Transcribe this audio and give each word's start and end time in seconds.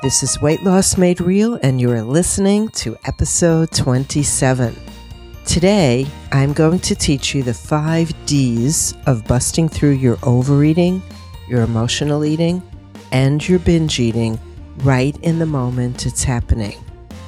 This 0.00 0.22
is 0.22 0.40
Weight 0.40 0.62
Loss 0.62 0.96
Made 0.96 1.20
Real, 1.20 1.58
and 1.60 1.80
you 1.80 1.90
are 1.90 2.02
listening 2.02 2.68
to 2.68 2.96
episode 3.06 3.72
27. 3.72 4.76
Today, 5.44 6.06
I'm 6.30 6.52
going 6.52 6.78
to 6.80 6.94
teach 6.94 7.34
you 7.34 7.42
the 7.42 7.52
five 7.52 8.12
D's 8.24 8.94
of 9.08 9.26
busting 9.26 9.68
through 9.68 9.94
your 9.94 10.16
overeating, 10.22 11.02
your 11.48 11.62
emotional 11.62 12.24
eating, 12.24 12.62
and 13.10 13.46
your 13.48 13.58
binge 13.58 13.98
eating 13.98 14.38
right 14.84 15.18
in 15.22 15.40
the 15.40 15.46
moment 15.46 16.06
it's 16.06 16.22
happening. 16.22 16.78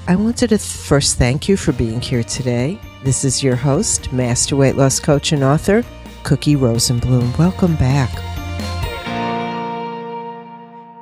I 0.06 0.14
wanted 0.14 0.50
to 0.50 0.58
first 0.58 1.18
thank 1.18 1.48
you 1.48 1.56
for 1.56 1.72
being 1.72 2.00
here 2.00 2.22
today. 2.22 2.78
This 3.02 3.24
is 3.24 3.42
your 3.42 3.56
host, 3.56 4.12
Master 4.12 4.54
Weight 4.54 4.76
Loss 4.76 5.00
Coach 5.00 5.32
and 5.32 5.42
author, 5.42 5.84
Cookie 6.22 6.54
Rosenblum. 6.54 7.36
Welcome 7.36 7.74
back. 7.74 8.29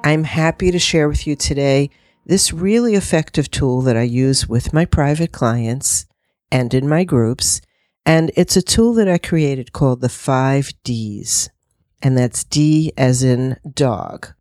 I'm 0.09 0.25
happy 0.25 0.71
to 0.71 0.79
share 0.79 1.07
with 1.07 1.27
you 1.27 1.37
today 1.37 1.91
this 2.25 2.51
really 2.51 2.95
effective 2.95 3.51
tool 3.51 3.83
that 3.83 3.95
I 3.95 4.05
use 4.05 4.49
with 4.49 4.73
my 4.73 4.87
private 4.87 5.33
clients 5.33 6.07
and 6.51 6.73
in 6.73 6.89
my 6.89 7.05
groups. 7.05 7.61
And 8.07 8.31
it's 8.35 8.57
a 8.57 8.63
tool 8.63 8.95
that 8.95 9.07
I 9.07 9.19
created 9.19 9.75
called 9.75 10.01
the 10.01 10.09
five 10.09 10.73
D's. 10.83 11.51
And 12.01 12.17
that's 12.17 12.45
D 12.45 12.91
as 12.97 13.23
in 13.23 13.59
dog. 13.75 14.33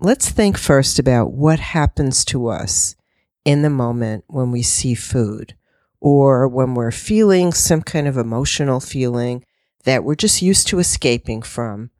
Let's 0.00 0.30
think 0.30 0.56
first 0.56 0.98
about 0.98 1.32
what 1.32 1.60
happens 1.60 2.24
to 2.24 2.48
us 2.48 2.96
in 3.44 3.60
the 3.60 3.68
moment 3.68 4.24
when 4.26 4.50
we 4.50 4.62
see 4.62 4.94
food 4.94 5.54
or 6.00 6.48
when 6.48 6.74
we're 6.74 6.90
feeling 6.90 7.52
some 7.52 7.82
kind 7.82 8.08
of 8.08 8.16
emotional 8.16 8.80
feeling 8.80 9.44
that 9.84 10.02
we're 10.02 10.14
just 10.14 10.40
used 10.40 10.66
to 10.68 10.78
escaping 10.78 11.42
from 11.42 11.90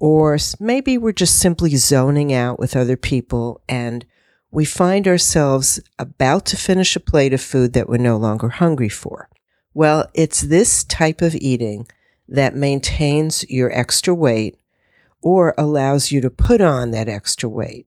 or 0.00 0.38
maybe 0.58 0.96
we're 0.96 1.12
just 1.12 1.38
simply 1.38 1.76
zoning 1.76 2.32
out 2.32 2.58
with 2.58 2.74
other 2.74 2.96
people 2.96 3.60
and 3.68 4.06
we 4.50 4.64
find 4.64 5.06
ourselves 5.06 5.78
about 5.98 6.46
to 6.46 6.56
finish 6.56 6.96
a 6.96 7.00
plate 7.00 7.34
of 7.34 7.40
food 7.40 7.74
that 7.74 7.88
we're 7.88 7.98
no 7.98 8.16
longer 8.16 8.48
hungry 8.48 8.88
for. 8.88 9.28
Well, 9.74 10.10
it's 10.14 10.40
this 10.40 10.82
type 10.82 11.22
of 11.22 11.36
eating 11.36 11.86
that 12.26 12.56
maintains 12.56 13.48
your 13.48 13.70
extra 13.70 14.14
weight 14.14 14.58
or 15.22 15.54
allows 15.58 16.10
you 16.10 16.20
to 16.22 16.30
put 16.30 16.60
on 16.60 16.90
that 16.90 17.08
extra 17.08 17.48
weight. 17.48 17.86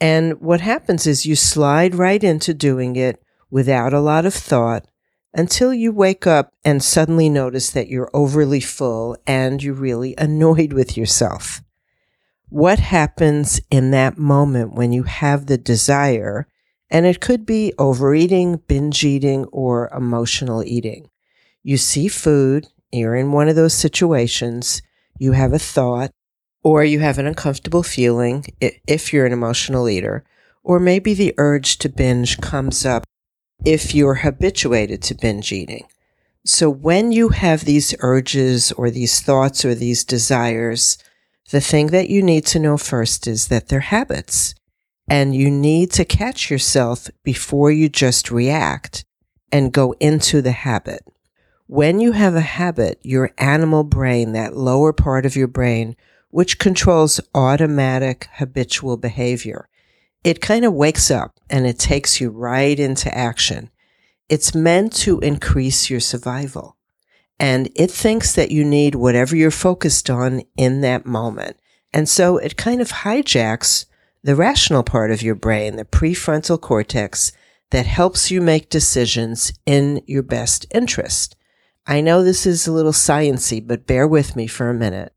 And 0.00 0.40
what 0.40 0.60
happens 0.60 1.06
is 1.06 1.26
you 1.26 1.36
slide 1.36 1.94
right 1.94 2.22
into 2.22 2.54
doing 2.54 2.96
it 2.96 3.22
without 3.50 3.92
a 3.92 4.00
lot 4.00 4.24
of 4.24 4.32
thought 4.32 4.86
until 5.32 5.72
you 5.72 5.92
wake 5.92 6.26
up 6.26 6.52
and 6.64 6.82
suddenly 6.82 7.28
notice 7.28 7.70
that 7.70 7.88
you're 7.88 8.10
overly 8.12 8.60
full 8.60 9.16
and 9.26 9.62
you're 9.62 9.74
really 9.74 10.14
annoyed 10.18 10.72
with 10.72 10.96
yourself. 10.96 11.62
What 12.48 12.80
happens 12.80 13.60
in 13.70 13.92
that 13.92 14.18
moment 14.18 14.74
when 14.74 14.92
you 14.92 15.04
have 15.04 15.46
the 15.46 15.58
desire? 15.58 16.48
And 16.90 17.06
it 17.06 17.20
could 17.20 17.46
be 17.46 17.72
overeating, 17.78 18.56
binge 18.66 19.04
eating, 19.04 19.44
or 19.52 19.88
emotional 19.94 20.64
eating. 20.64 21.08
You 21.62 21.76
see 21.76 22.08
food, 22.08 22.66
you're 22.90 23.14
in 23.14 23.30
one 23.30 23.48
of 23.48 23.54
those 23.54 23.74
situations, 23.74 24.82
you 25.16 25.32
have 25.32 25.52
a 25.52 25.58
thought, 25.60 26.10
or 26.64 26.82
you 26.82 26.98
have 26.98 27.18
an 27.18 27.26
uncomfortable 27.26 27.84
feeling 27.84 28.44
if 28.60 29.12
you're 29.12 29.26
an 29.26 29.32
emotional 29.32 29.88
eater, 29.88 30.24
or 30.64 30.80
maybe 30.80 31.14
the 31.14 31.32
urge 31.38 31.78
to 31.78 31.88
binge 31.88 32.40
comes 32.40 32.84
up 32.84 33.04
if 33.64 33.94
you're 33.94 34.16
habituated 34.16 35.02
to 35.02 35.14
binge 35.14 35.52
eating. 35.52 35.86
So 36.44 36.70
when 36.70 37.12
you 37.12 37.30
have 37.30 37.64
these 37.64 37.94
urges 38.00 38.72
or 38.72 38.90
these 38.90 39.20
thoughts 39.20 39.64
or 39.64 39.74
these 39.74 40.04
desires, 40.04 40.96
the 41.50 41.60
thing 41.60 41.88
that 41.88 42.08
you 42.08 42.22
need 42.22 42.46
to 42.46 42.58
know 42.58 42.76
first 42.76 43.26
is 43.26 43.48
that 43.48 43.68
they're 43.68 43.80
habits 43.80 44.54
and 45.08 45.34
you 45.34 45.50
need 45.50 45.90
to 45.90 46.04
catch 46.04 46.50
yourself 46.50 47.10
before 47.24 47.70
you 47.70 47.88
just 47.88 48.30
react 48.30 49.04
and 49.50 49.72
go 49.72 49.92
into 50.00 50.40
the 50.40 50.52
habit. 50.52 51.04
When 51.66 52.00
you 52.00 52.12
have 52.12 52.34
a 52.34 52.40
habit, 52.40 52.98
your 53.02 53.32
animal 53.38 53.84
brain, 53.84 54.32
that 54.32 54.56
lower 54.56 54.92
part 54.92 55.26
of 55.26 55.36
your 55.36 55.48
brain, 55.48 55.96
which 56.30 56.58
controls 56.58 57.20
automatic 57.34 58.28
habitual 58.34 58.96
behavior, 58.96 59.68
it 60.24 60.40
kind 60.40 60.64
of 60.64 60.74
wakes 60.74 61.10
up 61.10 61.38
and 61.48 61.66
it 61.66 61.78
takes 61.78 62.20
you 62.20 62.30
right 62.30 62.78
into 62.78 63.14
action. 63.16 63.70
It's 64.28 64.54
meant 64.54 64.92
to 64.98 65.18
increase 65.20 65.90
your 65.90 66.00
survival. 66.00 66.76
And 67.38 67.70
it 67.74 67.90
thinks 67.90 68.34
that 68.34 68.50
you 68.50 68.64
need 68.64 68.94
whatever 68.94 69.34
you're 69.34 69.50
focused 69.50 70.10
on 70.10 70.42
in 70.56 70.82
that 70.82 71.06
moment. 71.06 71.56
And 71.92 72.08
so 72.08 72.36
it 72.36 72.56
kind 72.56 72.80
of 72.80 72.90
hijacks 72.90 73.86
the 74.22 74.36
rational 74.36 74.82
part 74.82 75.10
of 75.10 75.22
your 75.22 75.34
brain, 75.34 75.76
the 75.76 75.84
prefrontal 75.86 76.60
cortex 76.60 77.32
that 77.70 77.86
helps 77.86 78.30
you 78.30 78.42
make 78.42 78.68
decisions 78.68 79.52
in 79.64 80.02
your 80.06 80.22
best 80.22 80.66
interest. 80.74 81.34
I 81.86 82.02
know 82.02 82.22
this 82.22 82.44
is 82.44 82.66
a 82.66 82.72
little 82.72 82.92
sciency, 82.92 83.66
but 83.66 83.86
bear 83.86 84.06
with 84.06 84.36
me 84.36 84.46
for 84.46 84.68
a 84.68 84.74
minute 84.74 85.14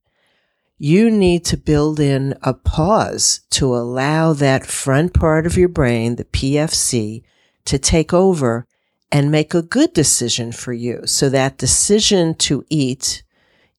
you 0.83 1.09
need 1.09 1.45
to 1.45 1.55
build 1.55 1.97
in 1.97 2.35
a 2.41 2.53
pause 2.53 3.39
to 3.49 3.73
allow 3.73 4.33
that 4.33 4.65
front 4.65 5.13
part 5.13 5.45
of 5.45 5.55
your 5.55 5.69
brain, 5.69 6.17
the 6.17 6.25
PFC, 6.25 7.23
to 7.63 7.79
take 7.79 8.13
over 8.13 8.67
and 9.09 9.31
make 9.31 9.53
a 9.53 9.61
good 9.61 9.93
decision 9.93 10.51
for 10.51 10.73
you. 10.73 10.99
So 11.05 11.29
that 11.29 11.57
decision 11.57 12.35
to 12.39 12.65
eat 12.69 13.23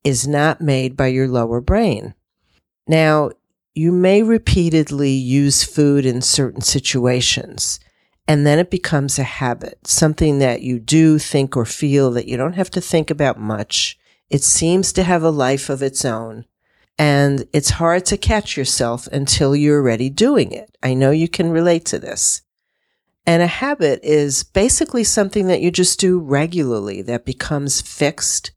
is 0.03 0.26
not 0.26 0.62
made 0.62 0.97
by 0.97 1.09
your 1.09 1.28
lower 1.28 1.60
brain. 1.60 2.14
Now, 2.88 3.32
you 3.75 3.93
may 3.93 4.22
repeatedly 4.22 5.12
use 5.12 5.62
food 5.62 6.06
in 6.06 6.22
certain 6.22 6.62
situations, 6.62 7.81
and 8.26 8.47
then 8.47 8.59
it 8.59 8.70
becomes 8.70 9.19
a 9.19 9.25
habit, 9.25 9.87
something 9.87 10.38
that 10.38 10.62
you 10.62 10.78
do 10.78 11.19
think 11.19 11.54
or 11.54 11.66
feel 11.66 12.10
that 12.12 12.28
you 12.28 12.38
don't 12.38 12.54
have 12.54 12.70
to 12.70 12.81
think 12.81 13.10
about 13.10 13.38
much. 13.38 13.98
It 14.31 14.43
seems 14.43 14.91
to 14.94 15.03
have 15.03 15.22
a 15.22 15.28
life 15.28 15.69
of 15.69 15.82
its 15.82 16.03
own 16.06 16.47
and 16.99 17.47
it's 17.53 17.71
hard 17.71 18.06
to 18.06 18.16
catch 18.16 18.56
yourself 18.56 19.06
until 19.09 19.56
you're 19.56 19.81
already 19.81 20.10
doing 20.10 20.53
it. 20.53 20.77
I 20.82 20.94
know 20.94 21.10
you 21.10 21.28
can 21.28 21.50
relate 21.50 21.84
to 21.87 21.99
this. 21.99 22.43
And 23.27 23.43
a 23.43 23.47
habit 23.47 24.00
is 24.03 24.44
basically 24.44 25.03
something 25.03 25.47
that 25.47 25.60
you 25.60 25.71
just 25.71 25.99
do 25.99 26.19
regularly 26.19 27.03
that 27.03 27.25
becomes 27.25 27.81
fixed 27.81 28.53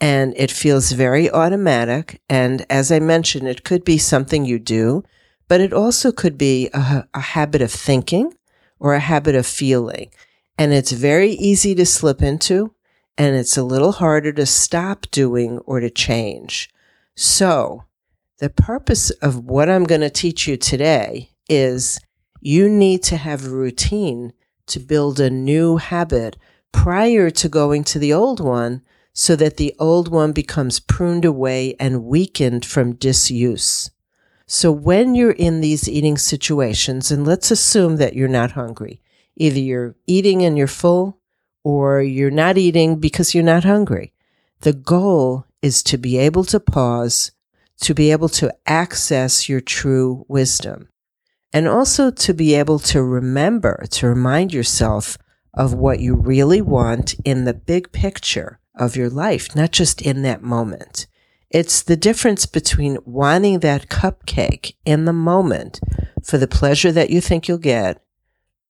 and 0.00 0.34
it 0.36 0.50
feels 0.50 0.92
very 0.92 1.30
automatic. 1.30 2.20
And 2.28 2.66
as 2.70 2.92
I 2.92 2.98
mentioned, 2.98 3.48
it 3.48 3.64
could 3.64 3.84
be 3.84 3.98
something 3.98 4.44
you 4.44 4.58
do, 4.58 5.04
but 5.46 5.60
it 5.60 5.72
also 5.72 6.12
could 6.12 6.36
be 6.36 6.68
a, 6.72 7.06
a 7.14 7.20
habit 7.20 7.62
of 7.62 7.70
thinking 7.70 8.34
or 8.78 8.94
a 8.94 9.00
habit 9.00 9.34
of 9.34 9.46
feeling. 9.46 10.10
And 10.56 10.72
it's 10.72 10.92
very 10.92 11.32
easy 11.32 11.74
to 11.76 11.86
slip 11.86 12.22
into 12.22 12.74
and 13.16 13.34
it's 13.34 13.56
a 13.56 13.64
little 13.64 13.92
harder 13.92 14.32
to 14.32 14.46
stop 14.46 15.06
doing 15.10 15.58
or 15.60 15.80
to 15.80 15.90
change. 15.90 16.70
So, 17.20 17.82
the 18.38 18.48
purpose 18.48 19.10
of 19.10 19.44
what 19.44 19.68
I'm 19.68 19.82
going 19.82 20.02
to 20.02 20.08
teach 20.08 20.46
you 20.46 20.56
today 20.56 21.30
is 21.48 21.98
you 22.40 22.68
need 22.68 23.02
to 23.02 23.16
have 23.16 23.44
a 23.44 23.50
routine 23.50 24.32
to 24.68 24.78
build 24.78 25.18
a 25.18 25.28
new 25.28 25.78
habit 25.78 26.36
prior 26.70 27.28
to 27.30 27.48
going 27.48 27.82
to 27.82 27.98
the 27.98 28.12
old 28.12 28.38
one 28.38 28.82
so 29.12 29.34
that 29.34 29.56
the 29.56 29.74
old 29.80 30.06
one 30.12 30.30
becomes 30.30 30.78
pruned 30.78 31.24
away 31.24 31.74
and 31.80 32.04
weakened 32.04 32.64
from 32.64 32.94
disuse. 32.94 33.90
So 34.46 34.70
when 34.70 35.16
you're 35.16 35.32
in 35.32 35.60
these 35.60 35.88
eating 35.88 36.18
situations, 36.18 37.10
and 37.10 37.26
let's 37.26 37.50
assume 37.50 37.96
that 37.96 38.14
you're 38.14 38.28
not 38.28 38.52
hungry, 38.52 39.00
either 39.34 39.58
you're 39.58 39.96
eating 40.06 40.44
and 40.44 40.56
you're 40.56 40.68
full 40.68 41.18
or 41.64 42.00
you're 42.00 42.30
not 42.30 42.56
eating 42.56 43.00
because 43.00 43.34
you're 43.34 43.42
not 43.42 43.64
hungry. 43.64 44.12
The 44.60 44.72
goal 44.72 45.47
is 45.62 45.82
to 45.84 45.98
be 45.98 46.18
able 46.18 46.44
to 46.44 46.60
pause, 46.60 47.32
to 47.80 47.94
be 47.94 48.10
able 48.10 48.28
to 48.28 48.54
access 48.66 49.48
your 49.48 49.60
true 49.60 50.24
wisdom, 50.28 50.88
and 51.52 51.66
also 51.66 52.10
to 52.10 52.34
be 52.34 52.54
able 52.54 52.78
to 52.78 53.02
remember, 53.02 53.84
to 53.90 54.08
remind 54.08 54.52
yourself 54.52 55.18
of 55.54 55.74
what 55.74 56.00
you 56.00 56.14
really 56.14 56.60
want 56.60 57.14
in 57.24 57.44
the 57.44 57.54
big 57.54 57.90
picture 57.92 58.60
of 58.74 58.96
your 58.96 59.10
life, 59.10 59.56
not 59.56 59.72
just 59.72 60.00
in 60.02 60.22
that 60.22 60.42
moment. 60.42 61.06
It's 61.50 61.82
the 61.82 61.96
difference 61.96 62.46
between 62.46 62.98
wanting 63.04 63.60
that 63.60 63.88
cupcake 63.88 64.74
in 64.84 65.06
the 65.06 65.12
moment 65.12 65.80
for 66.22 66.36
the 66.36 66.46
pleasure 66.46 66.92
that 66.92 67.10
you 67.10 67.20
think 67.20 67.48
you'll 67.48 67.58
get 67.58 68.02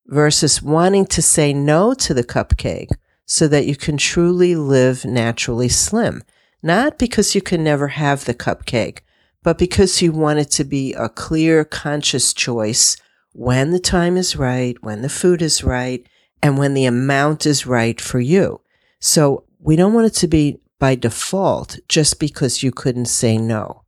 versus 0.07 0.61
wanting 0.61 1.05
to 1.05 1.21
say 1.21 1.53
no 1.53 1.93
to 1.93 2.13
the 2.13 2.23
cupcake 2.23 2.89
so 3.25 3.47
that 3.47 3.67
you 3.67 3.75
can 3.75 3.97
truly 3.97 4.55
live 4.55 5.05
naturally 5.05 5.69
slim 5.69 6.23
not 6.61 6.97
because 6.97 7.35
you 7.35 7.41
can 7.41 7.63
never 7.63 7.89
have 7.89 8.25
the 8.25 8.33
cupcake, 8.33 8.99
but 9.43 9.57
because 9.57 10.01
you 10.01 10.11
want 10.11 10.39
it 10.39 10.51
to 10.51 10.63
be 10.63 10.93
a 10.93 11.09
clear, 11.09 11.63
conscious 11.63 12.33
choice 12.33 12.97
when 13.33 13.71
the 13.71 13.79
time 13.79 14.17
is 14.17 14.35
right, 14.35 14.75
when 14.81 15.01
the 15.01 15.09
food 15.09 15.41
is 15.41 15.63
right, 15.63 16.05
and 16.41 16.57
when 16.57 16.73
the 16.73 16.85
amount 16.85 17.45
is 17.45 17.65
right 17.65 18.01
for 18.01 18.19
you. 18.19 18.61
So 18.99 19.45
we 19.59 19.75
don't 19.75 19.93
want 19.93 20.07
it 20.07 20.15
to 20.15 20.27
be 20.27 20.59
by 20.79 20.95
default 20.95 21.79
just 21.87 22.19
because 22.19 22.63
you 22.63 22.71
couldn't 22.71 23.05
say 23.05 23.37
no. 23.37 23.83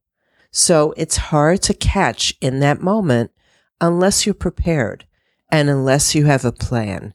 So 0.52 0.94
it's 0.98 1.18
hard 1.18 1.62
to 1.64 1.74
catch 1.74 2.34
in 2.42 2.60
that 2.60 2.82
moment 2.82 3.32
unless 3.80 4.26
you're 4.26 4.36
prepared. 4.36 5.06
and 5.52 5.70
unless 5.70 6.16
you 6.16 6.26
have 6.26 6.46
a 6.46 6.52
plan. 6.52 7.14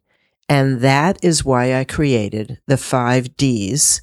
And 0.49 0.81
that 0.81 1.19
is 1.23 1.45
why 1.45 1.75
I 1.75 1.85
created 1.85 2.61
the 2.67 2.77
five 2.77 3.37
D's. 3.37 4.03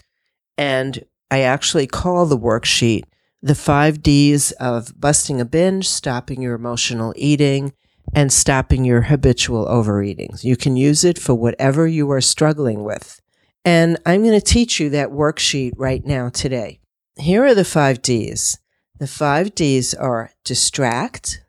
And 0.57 1.05
I 1.33 1.39
actually 1.39 1.87
call 1.87 2.27
the 2.27 2.37
worksheet 2.37 3.05
the 3.41 3.55
five 3.55 4.03
D's 4.03 4.51
of 4.51 4.93
busting 5.01 5.41
a 5.41 5.45
binge, 5.45 5.89
stopping 5.89 6.43
your 6.43 6.53
emotional 6.53 7.11
eating, 7.15 7.73
and 8.13 8.31
stopping 8.31 8.85
your 8.85 9.01
habitual 9.01 9.67
overeating. 9.67 10.35
You 10.41 10.55
can 10.55 10.77
use 10.77 11.03
it 11.03 11.17
for 11.17 11.33
whatever 11.33 11.87
you 11.87 12.11
are 12.11 12.21
struggling 12.21 12.83
with. 12.83 13.19
And 13.65 13.97
I'm 14.05 14.21
going 14.21 14.39
to 14.39 14.45
teach 14.45 14.79
you 14.79 14.91
that 14.91 15.09
worksheet 15.09 15.71
right 15.75 16.05
now 16.05 16.29
today. 16.29 16.79
Here 17.17 17.43
are 17.43 17.55
the 17.55 17.65
five 17.65 18.03
D's. 18.03 18.59
The 18.99 19.07
five 19.07 19.55
D's 19.55 19.95
are 19.95 20.29
distract, 20.43 21.43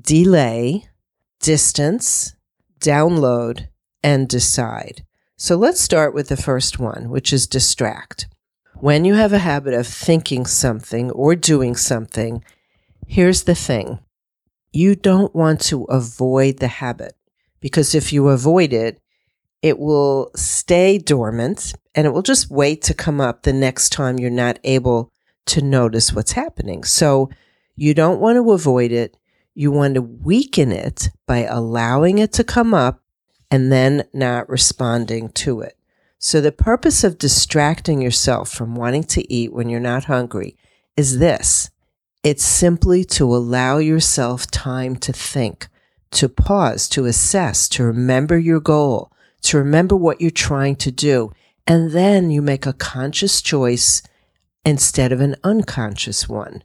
delay, 0.00 0.88
distance, 1.38 2.34
download, 2.80 3.68
and 4.02 4.28
decide. 4.28 5.04
So 5.36 5.54
let's 5.54 5.80
start 5.80 6.14
with 6.14 6.26
the 6.26 6.36
first 6.36 6.80
one, 6.80 7.10
which 7.10 7.32
is 7.32 7.46
distract. 7.46 8.26
When 8.80 9.04
you 9.04 9.14
have 9.14 9.32
a 9.32 9.38
habit 9.38 9.74
of 9.74 9.86
thinking 9.86 10.46
something 10.46 11.10
or 11.12 11.36
doing 11.36 11.76
something, 11.76 12.44
here's 13.06 13.44
the 13.44 13.54
thing 13.54 14.00
you 14.72 14.96
don't 14.96 15.34
want 15.34 15.60
to 15.60 15.84
avoid 15.84 16.58
the 16.58 16.66
habit 16.66 17.14
because 17.60 17.94
if 17.94 18.12
you 18.12 18.28
avoid 18.28 18.72
it, 18.72 19.00
it 19.62 19.78
will 19.78 20.30
stay 20.34 20.98
dormant 20.98 21.72
and 21.94 22.06
it 22.06 22.10
will 22.10 22.22
just 22.22 22.50
wait 22.50 22.82
to 22.82 22.92
come 22.92 23.20
up 23.20 23.42
the 23.42 23.52
next 23.52 23.90
time 23.90 24.18
you're 24.18 24.30
not 24.30 24.58
able 24.64 25.12
to 25.46 25.62
notice 25.62 26.12
what's 26.12 26.32
happening. 26.32 26.82
So 26.82 27.30
you 27.76 27.94
don't 27.94 28.20
want 28.20 28.36
to 28.36 28.52
avoid 28.52 28.90
it. 28.90 29.16
You 29.54 29.70
want 29.70 29.94
to 29.94 30.02
weaken 30.02 30.72
it 30.72 31.08
by 31.26 31.44
allowing 31.44 32.18
it 32.18 32.32
to 32.34 32.44
come 32.44 32.74
up 32.74 33.00
and 33.50 33.70
then 33.70 34.04
not 34.12 34.48
responding 34.48 35.28
to 35.30 35.60
it. 35.60 35.78
So 36.24 36.40
the 36.40 36.52
purpose 36.52 37.04
of 37.04 37.18
distracting 37.18 38.00
yourself 38.00 38.48
from 38.48 38.76
wanting 38.76 39.04
to 39.04 39.30
eat 39.30 39.52
when 39.52 39.68
you're 39.68 39.78
not 39.78 40.04
hungry 40.04 40.56
is 40.96 41.18
this. 41.18 41.68
It's 42.22 42.42
simply 42.42 43.04
to 43.16 43.24
allow 43.24 43.76
yourself 43.76 44.46
time 44.50 44.96
to 45.00 45.12
think, 45.12 45.68
to 46.12 46.30
pause, 46.30 46.88
to 46.88 47.04
assess, 47.04 47.68
to 47.68 47.84
remember 47.84 48.38
your 48.38 48.58
goal, 48.58 49.12
to 49.42 49.58
remember 49.58 49.96
what 49.96 50.22
you're 50.22 50.30
trying 50.30 50.76
to 50.76 50.90
do. 50.90 51.30
And 51.66 51.90
then 51.90 52.30
you 52.30 52.40
make 52.40 52.64
a 52.64 52.72
conscious 52.72 53.42
choice 53.42 54.00
instead 54.64 55.12
of 55.12 55.20
an 55.20 55.36
unconscious 55.44 56.26
one. 56.26 56.64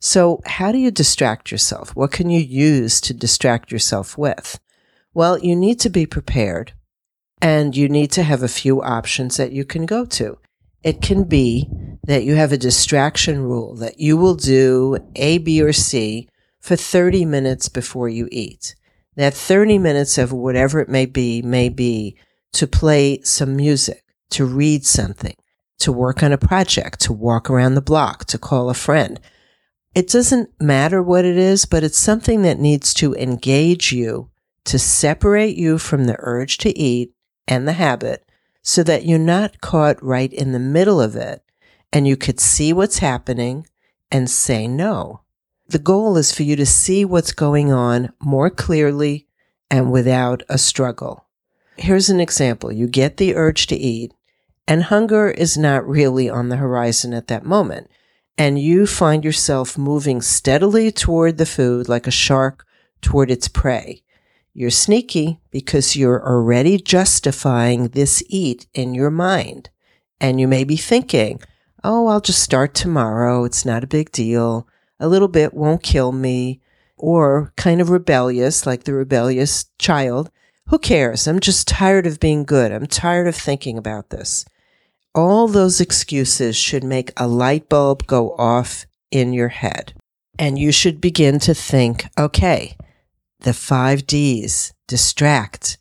So, 0.00 0.42
how 0.44 0.70
do 0.70 0.76
you 0.76 0.90
distract 0.90 1.50
yourself? 1.50 1.96
What 1.96 2.12
can 2.12 2.28
you 2.28 2.40
use 2.40 3.00
to 3.00 3.14
distract 3.14 3.72
yourself 3.72 4.18
with? 4.18 4.60
Well, 5.14 5.38
you 5.38 5.56
need 5.56 5.80
to 5.80 5.88
be 5.88 6.04
prepared 6.04 6.74
and 7.40 7.76
you 7.76 7.88
need 7.88 8.10
to 8.12 8.22
have 8.22 8.42
a 8.42 8.48
few 8.48 8.82
options 8.82 9.36
that 9.36 9.52
you 9.52 9.64
can 9.64 9.86
go 9.86 10.04
to. 10.04 10.38
It 10.82 11.02
can 11.02 11.24
be 11.24 11.68
that 12.04 12.24
you 12.24 12.34
have 12.36 12.52
a 12.52 12.58
distraction 12.58 13.42
rule 13.42 13.74
that 13.76 14.00
you 14.00 14.16
will 14.16 14.34
do 14.34 14.96
A, 15.16 15.38
B, 15.38 15.62
or 15.62 15.72
C 15.72 16.28
for 16.60 16.76
30 16.76 17.24
minutes 17.24 17.68
before 17.68 18.08
you 18.08 18.28
eat. 18.30 18.74
That 19.16 19.34
30 19.34 19.78
minutes 19.78 20.16
of 20.18 20.32
whatever 20.32 20.80
it 20.80 20.88
may 20.88 21.06
be, 21.06 21.42
may 21.42 21.68
be 21.68 22.16
to 22.52 22.66
play 22.66 23.20
some 23.22 23.56
music, 23.56 24.04
to 24.30 24.44
read 24.44 24.86
something, 24.86 25.36
to 25.80 25.92
work 25.92 26.22
on 26.22 26.32
a 26.32 26.38
project, 26.38 27.00
to 27.00 27.12
walk 27.12 27.50
around 27.50 27.74
the 27.74 27.82
block, 27.82 28.24
to 28.26 28.38
call 28.38 28.70
a 28.70 28.74
friend. 28.74 29.20
It 29.94 30.08
doesn't 30.08 30.50
matter 30.60 31.02
what 31.02 31.24
it 31.24 31.36
is, 31.36 31.64
but 31.64 31.82
it's 31.82 31.98
something 31.98 32.42
that 32.42 32.60
needs 32.60 32.94
to 32.94 33.14
engage 33.14 33.92
you 33.92 34.30
to 34.64 34.78
separate 34.78 35.56
you 35.56 35.78
from 35.78 36.04
the 36.04 36.16
urge 36.20 36.58
to 36.58 36.78
eat 36.78 37.12
and 37.48 37.66
the 37.66 37.72
habit 37.72 38.24
so 38.62 38.82
that 38.84 39.06
you're 39.06 39.18
not 39.18 39.60
caught 39.60 40.02
right 40.02 40.32
in 40.32 40.52
the 40.52 40.58
middle 40.58 41.00
of 41.00 41.16
it 41.16 41.42
and 41.92 42.06
you 42.06 42.16
could 42.16 42.38
see 42.38 42.72
what's 42.72 42.98
happening 42.98 43.66
and 44.12 44.30
say 44.30 44.68
no. 44.68 45.22
The 45.68 45.78
goal 45.78 46.16
is 46.16 46.32
for 46.32 46.42
you 46.44 46.54
to 46.56 46.66
see 46.66 47.04
what's 47.04 47.32
going 47.32 47.72
on 47.72 48.12
more 48.20 48.50
clearly 48.50 49.26
and 49.70 49.90
without 49.90 50.42
a 50.48 50.58
struggle. 50.58 51.26
Here's 51.76 52.10
an 52.10 52.20
example. 52.20 52.70
You 52.70 52.86
get 52.86 53.16
the 53.16 53.34
urge 53.34 53.66
to 53.68 53.76
eat 53.76 54.12
and 54.66 54.84
hunger 54.84 55.30
is 55.30 55.56
not 55.56 55.88
really 55.88 56.28
on 56.28 56.50
the 56.50 56.56
horizon 56.56 57.14
at 57.14 57.28
that 57.28 57.44
moment. 57.44 57.90
And 58.36 58.60
you 58.60 58.86
find 58.86 59.24
yourself 59.24 59.78
moving 59.78 60.20
steadily 60.20 60.92
toward 60.92 61.38
the 61.38 61.46
food 61.46 61.88
like 61.88 62.06
a 62.06 62.12
shark 62.12 62.66
toward 63.00 63.30
its 63.30 63.48
prey. 63.48 64.02
You're 64.58 64.70
sneaky 64.70 65.38
because 65.52 65.94
you're 65.94 66.26
already 66.26 66.78
justifying 66.78 67.88
this 67.88 68.22
eat 68.28 68.66
in 68.74 68.92
your 68.92 69.10
mind. 69.10 69.70
And 70.20 70.40
you 70.40 70.48
may 70.48 70.64
be 70.64 70.76
thinking, 70.76 71.40
oh, 71.84 72.08
I'll 72.08 72.20
just 72.20 72.42
start 72.42 72.74
tomorrow. 72.74 73.44
It's 73.44 73.64
not 73.64 73.84
a 73.84 73.86
big 73.86 74.10
deal 74.10 74.66
a 75.00 75.08
little 75.08 75.28
bit 75.28 75.54
won't 75.54 75.82
kill 75.82 76.12
me, 76.12 76.60
or 76.96 77.52
kind 77.56 77.80
of 77.80 77.90
rebellious, 77.90 78.66
like 78.66 78.84
the 78.84 78.94
rebellious 78.94 79.66
child. 79.78 80.30
Who 80.66 80.78
cares? 80.78 81.26
I'm 81.26 81.40
just 81.40 81.68
tired 81.68 82.06
of 82.06 82.20
being 82.20 82.44
good. 82.44 82.72
I'm 82.72 82.86
tired 82.86 83.28
of 83.28 83.36
thinking 83.36 83.78
about 83.78 84.10
this. 84.10 84.44
All 85.14 85.48
those 85.48 85.80
excuses 85.80 86.56
should 86.56 86.84
make 86.84 87.12
a 87.16 87.26
light 87.26 87.68
bulb 87.68 88.06
go 88.06 88.32
off 88.32 88.86
in 89.10 89.32
your 89.32 89.48
head. 89.48 89.94
And 90.38 90.58
you 90.58 90.72
should 90.72 91.00
begin 91.00 91.38
to 91.40 91.54
think, 91.54 92.06
okay, 92.18 92.76
the 93.40 93.52
five 93.52 94.06
D's, 94.06 94.72
distract. 94.86 95.78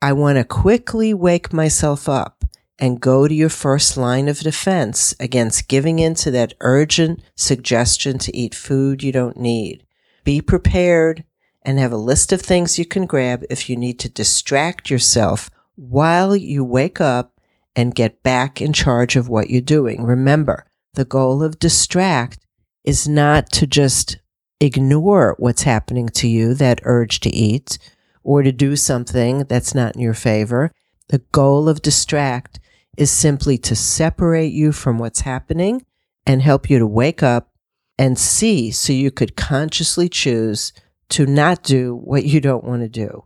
I 0.00 0.12
want 0.12 0.36
to 0.38 0.44
quickly 0.44 1.14
wake 1.14 1.52
myself 1.52 2.08
up 2.08 2.44
and 2.78 3.00
go 3.00 3.28
to 3.28 3.34
your 3.34 3.48
first 3.48 3.96
line 3.96 4.28
of 4.28 4.40
defense 4.40 5.14
against 5.20 5.68
giving 5.68 6.00
in 6.00 6.14
to 6.16 6.30
that 6.32 6.54
urgent 6.60 7.22
suggestion 7.36 8.18
to 8.18 8.36
eat 8.36 8.54
food 8.54 9.02
you 9.02 9.12
don't 9.12 9.36
need. 9.36 9.86
Be 10.24 10.40
prepared 10.40 11.24
and 11.62 11.78
have 11.78 11.92
a 11.92 11.96
list 11.96 12.32
of 12.32 12.40
things 12.40 12.78
you 12.78 12.84
can 12.84 13.06
grab 13.06 13.44
if 13.48 13.70
you 13.70 13.76
need 13.76 14.00
to 14.00 14.08
distract 14.08 14.90
yourself 14.90 15.48
while 15.76 16.34
you 16.34 16.64
wake 16.64 17.00
up 17.00 17.40
and 17.74 17.94
get 17.94 18.22
back 18.22 18.60
in 18.60 18.72
charge 18.72 19.16
of 19.16 19.28
what 19.28 19.48
you're 19.48 19.60
doing. 19.60 20.02
Remember, 20.02 20.66
the 20.94 21.04
goal 21.04 21.42
of 21.42 21.58
distract 21.58 22.44
is 22.84 23.08
not 23.08 23.50
to 23.52 23.66
just 23.66 24.18
ignore 24.62 25.34
what's 25.38 25.62
happening 25.62 26.08
to 26.08 26.28
you, 26.28 26.54
that 26.54 26.80
urge 26.84 27.20
to 27.20 27.30
eat, 27.30 27.78
or 28.22 28.42
to 28.42 28.52
do 28.52 28.76
something 28.76 29.44
that's 29.44 29.74
not 29.74 29.96
in 29.96 30.00
your 30.00 30.14
favor. 30.14 30.70
The 31.08 31.18
goal 31.32 31.68
of 31.68 31.82
distract 31.82 32.60
is 32.96 33.10
simply 33.10 33.58
to 33.58 33.74
separate 33.74 34.52
you 34.52 34.70
from 34.70 34.98
what's 34.98 35.22
happening 35.22 35.84
and 36.24 36.40
help 36.40 36.70
you 36.70 36.78
to 36.78 36.86
wake 36.86 37.22
up 37.22 37.50
and 37.98 38.18
see 38.18 38.70
so 38.70 38.92
you 38.92 39.10
could 39.10 39.36
consciously 39.36 40.08
choose 40.08 40.72
to 41.08 41.26
not 41.26 41.62
do 41.62 41.96
what 41.96 42.24
you 42.24 42.40
don't 42.40 42.64
want 42.64 42.82
to 42.82 42.88
do. 42.88 43.24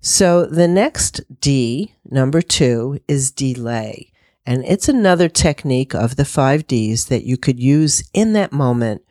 So 0.00 0.46
the 0.46 0.68
next 0.68 1.20
D, 1.40 1.94
number 2.04 2.40
two, 2.40 3.00
is 3.08 3.30
delay. 3.30 4.12
And 4.46 4.64
it's 4.64 4.88
another 4.88 5.28
technique 5.28 5.94
of 5.94 6.16
the 6.16 6.24
five 6.24 6.66
Ds 6.66 7.04
that 7.06 7.24
you 7.24 7.36
could 7.36 7.60
use 7.60 8.08
in 8.12 8.32
that 8.32 8.52
moment 8.52 9.02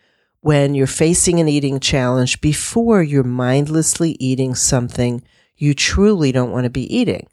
when 0.42 0.76
you're 0.76 0.88
facing 0.88 1.40
an 1.40 1.48
eating 1.48 1.80
challenge 1.80 2.42
before 2.42 3.02
you're 3.02 3.24
mindlessly 3.24 4.18
eating 4.20 4.54
something 4.56 5.24
you 5.56 5.74
truly 5.74 6.32
don't 6.32 6.52
want 6.52 6.64
to 6.64 6.70
be 6.70 6.96
eating 6.96 7.28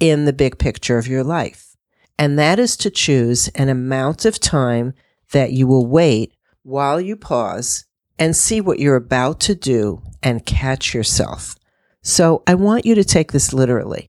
in 0.00 0.24
the 0.24 0.32
big 0.32 0.58
picture 0.58 0.98
of 0.98 1.06
your 1.06 1.24
life 1.24 1.72
and 2.18 2.38
that 2.38 2.58
is 2.58 2.76
to 2.76 2.90
choose 2.90 3.48
an 3.48 3.68
amount 3.68 4.24
of 4.24 4.38
time 4.38 4.94
that 5.32 5.52
you 5.52 5.66
will 5.66 5.86
wait 5.86 6.32
while 6.62 7.00
you 7.00 7.16
pause 7.16 7.84
and 8.18 8.36
see 8.36 8.60
what 8.60 8.78
you're 8.78 8.96
about 8.96 9.40
to 9.40 9.54
do 9.54 10.02
and 10.22 10.46
catch 10.46 10.94
yourself. 10.94 11.56
So 12.02 12.42
I 12.46 12.54
want 12.54 12.86
you 12.86 12.94
to 12.94 13.04
take 13.04 13.32
this 13.32 13.52
literally. 13.52 14.08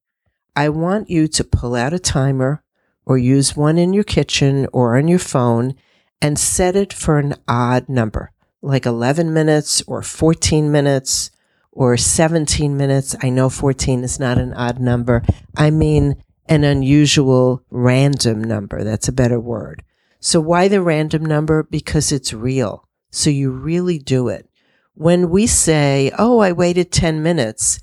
I 0.56 0.70
want 0.70 1.10
you 1.10 1.28
to 1.30 1.44
pull 1.44 1.74
out 1.74 1.94
a 1.94 2.00
timer 2.00 2.64
or 3.06 3.18
use 3.18 3.56
one 3.56 3.78
in 3.78 3.94
your 3.94 4.04
kitchen 4.04 4.68
or 4.72 4.98
on 4.98 5.08
your 5.08 5.20
phone 5.20 5.74
and 6.22 6.38
set 6.38 6.76
it 6.76 6.94
for 6.94 7.18
an 7.18 7.34
odd 7.48 7.90
number, 7.90 8.32
like 8.64 8.86
11 8.86 9.34
minutes 9.34 9.84
or 9.86 10.02
14 10.02 10.72
minutes 10.72 11.30
or 11.72 11.98
17 11.98 12.78
minutes. 12.78 13.16
I 13.22 13.30
know 13.30 13.50
14 13.50 14.04
is 14.04 14.20
not 14.20 14.38
an 14.38 14.54
odd 14.54 14.80
number. 14.80 15.22
I 15.56 15.70
mean, 15.70 16.16
an 16.48 16.64
unusual 16.64 17.62
random 17.70 18.44
number. 18.44 18.84
That's 18.84 19.08
a 19.08 19.14
better 19.14 19.40
word. 19.40 19.84
So 20.20 20.40
why 20.40 20.70
the 20.70 20.82
random 20.82 21.26
number? 21.26 21.64
Because 21.64 22.12
it's 22.12 22.34
real. 22.34 22.88
So 23.12 23.30
you 23.30 23.52
really 23.52 24.00
do 24.00 24.30
it. 24.30 24.50
When 24.96 25.30
we 25.30 25.46
say, 25.46 26.12
Oh, 26.18 26.40
I 26.40 26.54
waited 26.54 26.92
10 26.92 27.22
minutes, 27.22 27.80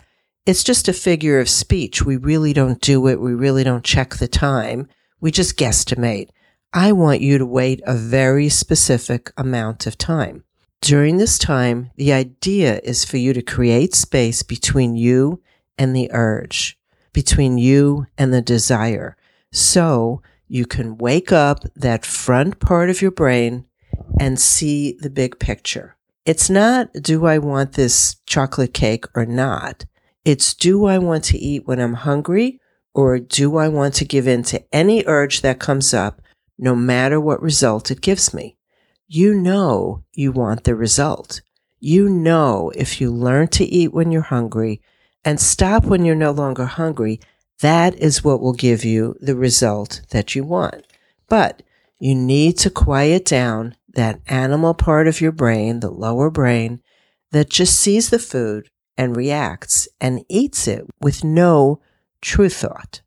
it's 0.46 0.64
just 0.64 0.88
a 0.88 0.94
figure 0.94 1.38
of 1.38 1.48
speech. 1.50 2.04
We 2.04 2.16
really 2.16 2.54
don't 2.54 2.80
do 2.80 3.06
it. 3.08 3.20
We 3.20 3.34
really 3.34 3.64
don't 3.64 3.84
check 3.84 4.16
the 4.16 4.28
time. 4.28 4.88
We 5.20 5.30
just 5.30 5.58
guesstimate. 5.58 6.30
I 6.72 6.92
want 6.92 7.20
you 7.20 7.36
to 7.36 7.44
wait 7.44 7.82
a 7.84 7.94
very 7.94 8.48
specific 8.48 9.32
amount 9.36 9.86
of 9.86 9.98
time. 9.98 10.44
During 10.80 11.18
this 11.18 11.38
time, 11.38 11.90
the 11.96 12.12
idea 12.12 12.80
is 12.82 13.04
for 13.04 13.18
you 13.18 13.32
to 13.34 13.42
create 13.42 13.94
space 13.94 14.42
between 14.42 14.96
you 14.96 15.42
and 15.76 15.94
the 15.94 16.10
urge, 16.12 16.78
between 17.12 17.58
you 17.58 18.06
and 18.16 18.32
the 18.32 18.40
desire. 18.40 19.16
So 19.52 20.22
you 20.48 20.64
can 20.64 20.96
wake 20.96 21.32
up 21.32 21.64
that 21.76 22.06
front 22.06 22.60
part 22.60 22.88
of 22.88 23.02
your 23.02 23.10
brain 23.10 23.66
and 24.18 24.40
see 24.40 24.96
the 24.98 25.10
big 25.10 25.38
picture. 25.38 25.96
It's 26.24 26.48
not, 26.48 26.92
do 26.94 27.26
I 27.26 27.38
want 27.38 27.72
this 27.72 28.16
chocolate 28.26 28.72
cake 28.74 29.04
or 29.14 29.26
not? 29.26 29.84
It's, 30.24 30.54
do 30.54 30.86
I 30.86 30.98
want 30.98 31.24
to 31.24 31.38
eat 31.38 31.66
when 31.66 31.78
I'm 31.78 31.94
hungry 31.94 32.58
or 32.94 33.18
do 33.18 33.56
I 33.58 33.68
want 33.68 33.94
to 33.94 34.04
give 34.04 34.26
in 34.26 34.42
to 34.44 34.62
any 34.72 35.04
urge 35.06 35.42
that 35.42 35.60
comes 35.60 35.92
up, 35.92 36.22
no 36.58 36.74
matter 36.74 37.20
what 37.20 37.42
result 37.42 37.90
it 37.90 38.00
gives 38.00 38.32
me? 38.34 38.56
You 39.12 39.34
know 39.34 40.04
you 40.14 40.30
want 40.30 40.62
the 40.62 40.76
result. 40.76 41.40
You 41.80 42.08
know 42.08 42.70
if 42.76 43.00
you 43.00 43.10
learn 43.10 43.48
to 43.48 43.64
eat 43.64 43.92
when 43.92 44.12
you're 44.12 44.22
hungry 44.22 44.80
and 45.24 45.40
stop 45.40 45.84
when 45.84 46.04
you're 46.04 46.14
no 46.14 46.30
longer 46.30 46.64
hungry, 46.66 47.18
that 47.58 47.96
is 47.96 48.22
what 48.22 48.40
will 48.40 48.52
give 48.52 48.84
you 48.84 49.16
the 49.20 49.34
result 49.34 50.02
that 50.10 50.36
you 50.36 50.44
want. 50.44 50.86
But 51.28 51.64
you 51.98 52.14
need 52.14 52.56
to 52.58 52.70
quiet 52.70 53.24
down 53.24 53.74
that 53.88 54.20
animal 54.28 54.74
part 54.74 55.08
of 55.08 55.20
your 55.20 55.32
brain, 55.32 55.80
the 55.80 55.90
lower 55.90 56.30
brain, 56.30 56.80
that 57.32 57.50
just 57.50 57.80
sees 57.80 58.10
the 58.10 58.20
food 58.20 58.70
and 58.96 59.16
reacts 59.16 59.88
and 60.00 60.24
eats 60.28 60.68
it 60.68 60.86
with 61.00 61.24
no 61.24 61.80
true 62.22 62.48
thought. 62.48 63.00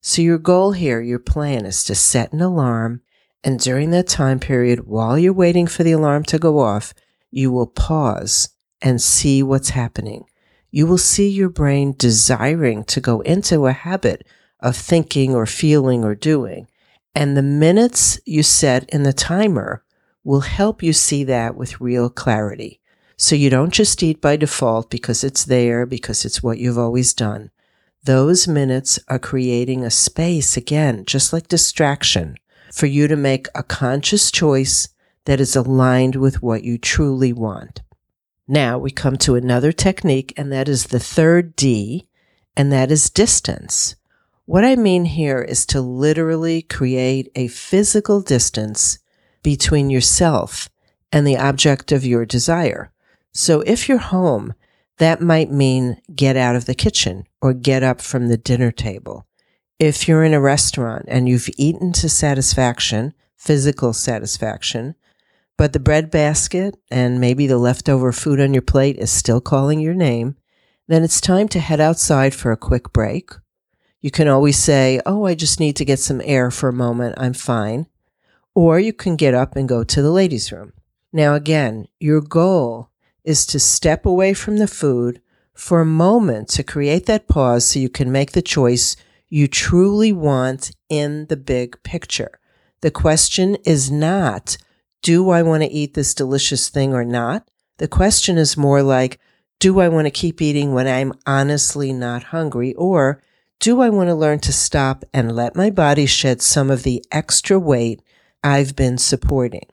So 0.00 0.22
your 0.22 0.38
goal 0.38 0.70
here, 0.70 1.00
your 1.00 1.18
plan 1.18 1.66
is 1.66 1.82
to 1.86 1.96
set 1.96 2.32
an 2.32 2.40
alarm. 2.40 3.02
And 3.42 3.58
during 3.58 3.90
that 3.90 4.06
time 4.06 4.38
period, 4.38 4.86
while 4.86 5.18
you're 5.18 5.32
waiting 5.32 5.66
for 5.66 5.82
the 5.82 5.92
alarm 5.92 6.24
to 6.24 6.38
go 6.38 6.58
off, 6.58 6.92
you 7.30 7.50
will 7.50 7.66
pause 7.66 8.50
and 8.82 9.00
see 9.00 9.42
what's 9.42 9.70
happening. 9.70 10.24
You 10.70 10.86
will 10.86 10.98
see 10.98 11.28
your 11.28 11.48
brain 11.48 11.94
desiring 11.96 12.84
to 12.84 13.00
go 13.00 13.20
into 13.20 13.66
a 13.66 13.72
habit 13.72 14.26
of 14.60 14.76
thinking 14.76 15.34
or 15.34 15.46
feeling 15.46 16.04
or 16.04 16.14
doing. 16.14 16.68
And 17.14 17.36
the 17.36 17.42
minutes 17.42 18.20
you 18.24 18.42
set 18.42 18.88
in 18.90 19.02
the 19.02 19.12
timer 19.12 19.84
will 20.22 20.40
help 20.40 20.82
you 20.82 20.92
see 20.92 21.24
that 21.24 21.56
with 21.56 21.80
real 21.80 22.10
clarity. 22.10 22.80
So 23.16 23.34
you 23.34 23.50
don't 23.50 23.72
just 23.72 24.02
eat 24.02 24.20
by 24.20 24.36
default 24.36 24.90
because 24.90 25.24
it's 25.24 25.44
there, 25.44 25.86
because 25.86 26.24
it's 26.24 26.42
what 26.42 26.58
you've 26.58 26.78
always 26.78 27.12
done. 27.12 27.50
Those 28.04 28.48
minutes 28.48 28.98
are 29.08 29.18
creating 29.18 29.84
a 29.84 29.90
space, 29.90 30.56
again, 30.56 31.04
just 31.04 31.32
like 31.32 31.48
distraction, 31.48 32.36
for 32.72 32.86
you 32.86 33.08
to 33.08 33.16
make 33.16 33.48
a 33.54 33.62
conscious 33.62 34.30
choice 34.30 34.88
that 35.24 35.40
is 35.40 35.56
aligned 35.56 36.16
with 36.16 36.42
what 36.42 36.64
you 36.64 36.78
truly 36.78 37.32
want. 37.32 37.82
Now 38.48 38.78
we 38.78 38.90
come 38.90 39.16
to 39.18 39.36
another 39.36 39.72
technique, 39.72 40.32
and 40.36 40.52
that 40.52 40.68
is 40.68 40.86
the 40.86 40.98
third 40.98 41.54
D, 41.54 42.08
and 42.56 42.72
that 42.72 42.90
is 42.90 43.10
distance. 43.10 43.94
What 44.44 44.64
I 44.64 44.74
mean 44.74 45.04
here 45.04 45.40
is 45.42 45.64
to 45.66 45.80
literally 45.80 46.62
create 46.62 47.30
a 47.36 47.46
physical 47.46 48.20
distance 48.20 48.98
between 49.42 49.90
yourself 49.90 50.68
and 51.12 51.26
the 51.26 51.36
object 51.36 51.92
of 51.92 52.04
your 52.04 52.26
desire. 52.26 52.92
So 53.32 53.60
if 53.60 53.88
you're 53.88 53.98
home, 53.98 54.54
that 54.98 55.20
might 55.20 55.50
mean 55.50 56.00
get 56.14 56.36
out 56.36 56.56
of 56.56 56.66
the 56.66 56.74
kitchen 56.74 57.24
or 57.40 57.54
get 57.54 57.82
up 57.82 58.00
from 58.00 58.28
the 58.28 58.36
dinner 58.36 58.72
table. 58.72 59.26
If 59.80 60.06
you're 60.06 60.22
in 60.22 60.34
a 60.34 60.40
restaurant 60.40 61.06
and 61.08 61.28
you've 61.28 61.48
eaten 61.58 61.92
to 61.94 62.08
satisfaction, 62.08 63.12
physical 63.36 63.92
satisfaction, 63.92 64.94
but 65.56 65.72
the 65.72 65.80
bread 65.80 66.08
basket 66.08 66.76
and 66.88 67.20
maybe 67.20 67.48
the 67.48 67.58
leftover 67.58 68.12
food 68.12 68.40
on 68.40 68.54
your 68.54 68.62
plate 68.62 68.98
is 68.98 69.10
still 69.10 69.40
calling 69.40 69.80
your 69.80 69.94
name, 69.94 70.36
then 70.86 71.02
it's 71.02 71.20
time 71.20 71.48
to 71.48 71.58
head 71.58 71.80
outside 71.80 72.34
for 72.34 72.52
a 72.52 72.56
quick 72.56 72.92
break. 72.92 73.30
You 74.00 74.12
can 74.12 74.28
always 74.28 74.58
say, 74.58 75.00
Oh, 75.04 75.24
I 75.26 75.34
just 75.34 75.58
need 75.58 75.74
to 75.76 75.84
get 75.84 75.98
some 75.98 76.22
air 76.24 76.52
for 76.52 76.68
a 76.68 76.72
moment. 76.72 77.16
I'm 77.18 77.34
fine 77.34 77.88
or 78.54 78.78
you 78.78 78.92
can 78.92 79.16
get 79.16 79.34
up 79.34 79.56
and 79.56 79.68
go 79.68 79.84
to 79.84 80.02
the 80.02 80.10
ladies' 80.10 80.52
room. 80.52 80.72
Now, 81.12 81.34
again, 81.34 81.88
your 81.98 82.20
goal 82.20 82.90
is 83.24 83.46
to 83.46 83.58
step 83.58 84.06
away 84.06 84.34
from 84.34 84.58
the 84.58 84.68
food 84.68 85.20
for 85.54 85.80
a 85.80 85.86
moment 85.86 86.48
to 86.48 86.62
create 86.62 87.06
that 87.06 87.28
pause 87.28 87.64
so 87.64 87.78
you 87.78 87.88
can 87.88 88.10
make 88.10 88.32
the 88.32 88.42
choice 88.42 88.96
you 89.30 89.48
truly 89.48 90.12
want 90.12 90.72
in 90.88 91.26
the 91.26 91.36
big 91.36 91.82
picture. 91.82 92.38
The 92.82 92.90
question 92.90 93.56
is 93.64 93.90
not, 93.90 94.58
do 95.02 95.30
I 95.30 95.42
want 95.42 95.62
to 95.62 95.70
eat 95.70 95.94
this 95.94 96.14
delicious 96.14 96.68
thing 96.68 96.92
or 96.92 97.04
not? 97.04 97.48
The 97.78 97.88
question 97.88 98.36
is 98.36 98.56
more 98.56 98.82
like, 98.82 99.18
do 99.58 99.80
I 99.80 99.88
want 99.88 100.06
to 100.06 100.10
keep 100.10 100.42
eating 100.42 100.74
when 100.74 100.86
I'm 100.86 101.12
honestly 101.26 101.92
not 101.92 102.24
hungry? 102.24 102.74
Or 102.74 103.22
do 103.58 103.80
I 103.80 103.88
want 103.88 104.08
to 104.08 104.14
learn 104.14 104.40
to 104.40 104.52
stop 104.52 105.04
and 105.14 105.34
let 105.34 105.56
my 105.56 105.70
body 105.70 106.06
shed 106.06 106.42
some 106.42 106.70
of 106.70 106.82
the 106.82 107.04
extra 107.10 107.58
weight 107.58 108.02
I've 108.42 108.74
been 108.74 108.98
supporting. 108.98 109.66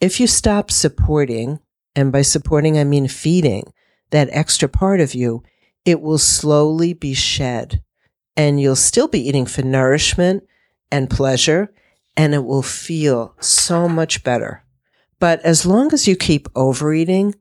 If 0.00 0.20
you 0.20 0.26
stop 0.26 0.70
supporting, 0.70 1.60
and 1.94 2.12
by 2.12 2.22
supporting 2.22 2.78
I 2.78 2.84
mean 2.84 3.08
feeding 3.08 3.72
that 4.10 4.28
extra 4.32 4.68
part 4.68 5.00
of 5.00 5.14
you, 5.14 5.42
it 5.84 6.00
will 6.00 6.18
slowly 6.18 6.92
be 6.92 7.14
shed 7.14 7.82
and 8.36 8.60
you'll 8.60 8.76
still 8.76 9.08
be 9.08 9.26
eating 9.26 9.46
for 9.46 9.62
nourishment 9.62 10.46
and 10.90 11.10
pleasure 11.10 11.72
and 12.16 12.34
it 12.34 12.44
will 12.44 12.62
feel 12.62 13.34
so 13.40 13.88
much 13.88 14.24
better. 14.24 14.64
But 15.18 15.40
as 15.42 15.66
long 15.66 15.92
as 15.92 16.08
you 16.08 16.16
keep 16.16 16.48
overeating 16.54 17.34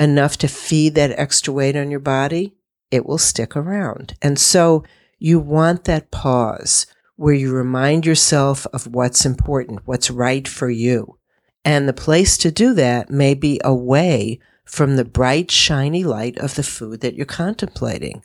enough 0.00 0.36
to 0.38 0.48
feed 0.48 0.94
that 0.94 1.18
extra 1.18 1.52
weight 1.52 1.76
on 1.76 1.90
your 1.90 2.00
body, 2.00 2.54
it 2.90 3.06
will 3.06 3.18
stick 3.18 3.56
around. 3.56 4.14
And 4.20 4.38
so 4.38 4.84
you 5.18 5.38
want 5.38 5.84
that 5.84 6.10
pause 6.10 6.86
where 7.16 7.34
you 7.34 7.52
remind 7.52 8.04
yourself 8.04 8.66
of 8.72 8.86
what's 8.86 9.24
important, 9.24 9.86
what's 9.86 10.10
right 10.10 10.46
for 10.48 10.68
you. 10.68 11.18
And 11.64 11.88
the 11.88 11.92
place 11.92 12.36
to 12.38 12.50
do 12.50 12.74
that 12.74 13.10
may 13.10 13.34
be 13.34 13.60
away 13.62 14.40
from 14.64 14.96
the 14.96 15.04
bright, 15.04 15.50
shiny 15.50 16.02
light 16.02 16.38
of 16.38 16.54
the 16.54 16.62
food 16.62 17.00
that 17.00 17.14
you're 17.14 17.26
contemplating. 17.26 18.24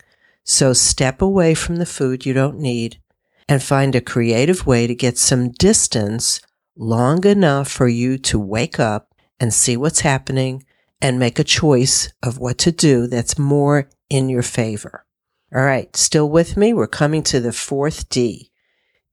So 0.49 0.71
step 0.71 1.21
away 1.21 1.53
from 1.53 1.75
the 1.75 1.85
food 1.85 2.25
you 2.25 2.33
don't 2.33 2.57
need 2.57 3.01
and 3.49 3.61
find 3.61 3.93
a 3.93 4.01
creative 4.01 4.65
way 4.65 4.87
to 4.87 4.95
get 4.95 5.17
some 5.17 5.51
distance 5.51 6.39
long 6.77 7.25
enough 7.25 7.69
for 7.69 7.89
you 7.89 8.17
to 8.19 8.39
wake 8.39 8.79
up 8.79 9.13
and 9.41 9.53
see 9.53 9.75
what's 9.75 9.99
happening 9.99 10.63
and 11.01 11.19
make 11.19 11.37
a 11.37 11.43
choice 11.43 12.13
of 12.23 12.39
what 12.39 12.57
to 12.59 12.71
do 12.71 13.07
that's 13.07 13.37
more 13.37 13.89
in 14.09 14.29
your 14.29 14.41
favor. 14.41 15.05
All 15.53 15.63
right, 15.63 15.93
still 15.97 16.29
with 16.29 16.55
me? 16.55 16.73
We're 16.73 16.87
coming 16.87 17.23
to 17.23 17.41
the 17.41 17.53
fourth 17.53 18.07
D 18.07 18.51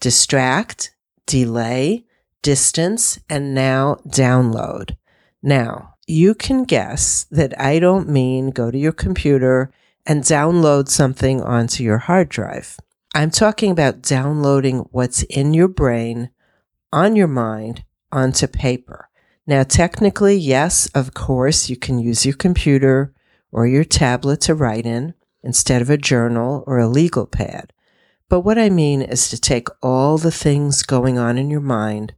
distract, 0.01 0.95
delay, 1.27 2.05
distance, 2.43 3.19
and 3.29 3.55
now 3.55 3.97
download. 4.07 4.97
Now, 5.43 5.95
you 6.07 6.35
can 6.35 6.65
guess 6.65 7.25
that 7.31 7.59
I 7.61 7.81
don't 7.81 8.09
mean 8.09 8.51
go 8.51 8.71
to 8.71 8.79
your 8.79 8.93
computer 8.93 9.73
and 10.07 10.23
download 10.23 10.89
something 10.89 11.43
onto 11.43 11.83
your 11.83 11.99
hard 11.99 12.29
drive. 12.29 12.79
I'm 13.15 13.31
talking 13.31 13.71
about 13.71 14.03
downloading 14.03 14.89
what's 14.91 15.23
in 15.25 15.55
your 15.55 15.69
brain, 15.69 16.31
on 16.93 17.17
your 17.17 17.29
mind, 17.29 17.85
onto 18.11 18.47
paper. 18.47 19.09
Now, 19.47 19.63
technically, 19.63 20.37
yes, 20.37 20.89
of 20.95 21.15
course, 21.15 21.69
you 21.69 21.77
can 21.77 21.99
use 21.99 22.25
your 22.25 22.35
computer 22.35 23.13
or 23.53 23.67
your 23.67 23.85
tablet 23.85 24.41
to 24.43 24.55
write 24.55 24.87
in 24.87 25.15
instead 25.43 25.83
of 25.83 25.91
a 25.91 25.99
journal 25.99 26.65
or 26.67 26.79
a 26.79 26.89
legal 26.89 27.27
pad. 27.27 27.73
But 28.29 28.41
what 28.41 28.59
I 28.59 28.71
mean 28.71 29.03
is 29.03 29.29
to 29.29 29.41
take 29.41 29.69
all 29.83 30.19
the 30.19 30.33
things 30.33 30.83
going 30.83 31.19
on 31.19 31.39
in 31.39 31.51
your 31.51 31.61
mind, 31.61 32.15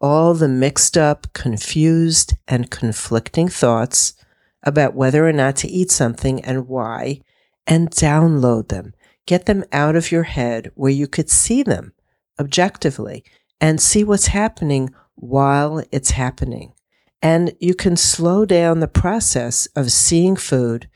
all 0.00 0.34
the 0.34 0.48
mixed 0.48 0.96
up, 0.96 1.32
confused, 1.34 2.34
and 2.48 2.70
conflicting 2.70 3.48
thoughts 3.48 4.14
about 4.62 4.94
whether 4.94 5.26
or 5.26 5.32
not 5.32 5.56
to 5.56 5.68
eat 5.68 5.90
something 5.90 6.44
and 6.44 6.68
why, 6.68 7.20
and 7.66 7.90
download 7.90 8.68
them. 8.68 8.92
Get 9.26 9.46
them 9.46 9.64
out 9.72 9.96
of 9.96 10.10
your 10.10 10.24
head 10.24 10.72
where 10.74 10.90
you 10.90 11.06
could 11.06 11.30
see 11.30 11.62
them 11.62 11.92
objectively 12.38 13.24
and 13.60 13.80
see 13.80 14.02
what's 14.02 14.26
happening 14.26 14.90
while 15.14 15.82
it's 15.92 16.12
happening. 16.12 16.72
And 17.20 17.54
you 17.60 17.74
can 17.74 17.96
slow 17.96 18.44
down 18.44 18.80
the 18.80 18.88
process 18.88 19.66
of 19.76 19.92
seeing 19.92 20.34
food 20.34 20.88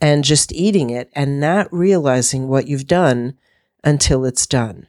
and 0.00 0.24
just 0.24 0.52
eating 0.52 0.90
it 0.90 1.10
and 1.14 1.40
not 1.40 1.72
realizing 1.72 2.48
what 2.48 2.68
you've 2.68 2.86
done 2.86 3.38
until 3.82 4.26
it's 4.26 4.46
done. 4.46 4.88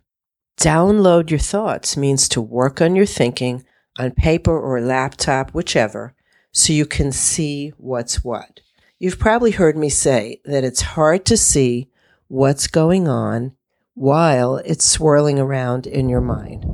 Download 0.59 1.29
your 1.29 1.39
thoughts 1.39 1.95
means 1.95 2.27
to 2.29 2.41
work 2.41 2.81
on 2.81 2.95
your 2.95 3.05
thinking 3.05 3.63
on 3.97 4.11
paper 4.11 4.57
or 4.57 4.81
laptop, 4.81 5.51
whichever, 5.51 6.13
so 6.51 6.73
you 6.73 6.85
can 6.85 7.11
see 7.11 7.73
what's 7.77 8.23
what. 8.23 8.59
You've 8.99 9.19
probably 9.19 9.51
heard 9.51 9.77
me 9.77 9.89
say 9.89 10.41
that 10.45 10.63
it's 10.63 10.81
hard 10.81 11.25
to 11.25 11.37
see 11.37 11.89
what's 12.27 12.67
going 12.67 13.07
on 13.07 13.53
while 13.93 14.57
it's 14.57 14.85
swirling 14.85 15.39
around 15.39 15.87
in 15.87 16.07
your 16.07 16.21
mind. 16.21 16.65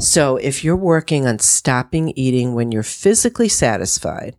So 0.00 0.36
if 0.36 0.62
you're 0.62 0.76
working 0.76 1.26
on 1.26 1.38
stopping 1.40 2.12
eating 2.16 2.54
when 2.54 2.70
you're 2.70 2.82
physically 2.82 3.48
satisfied, 3.48 4.36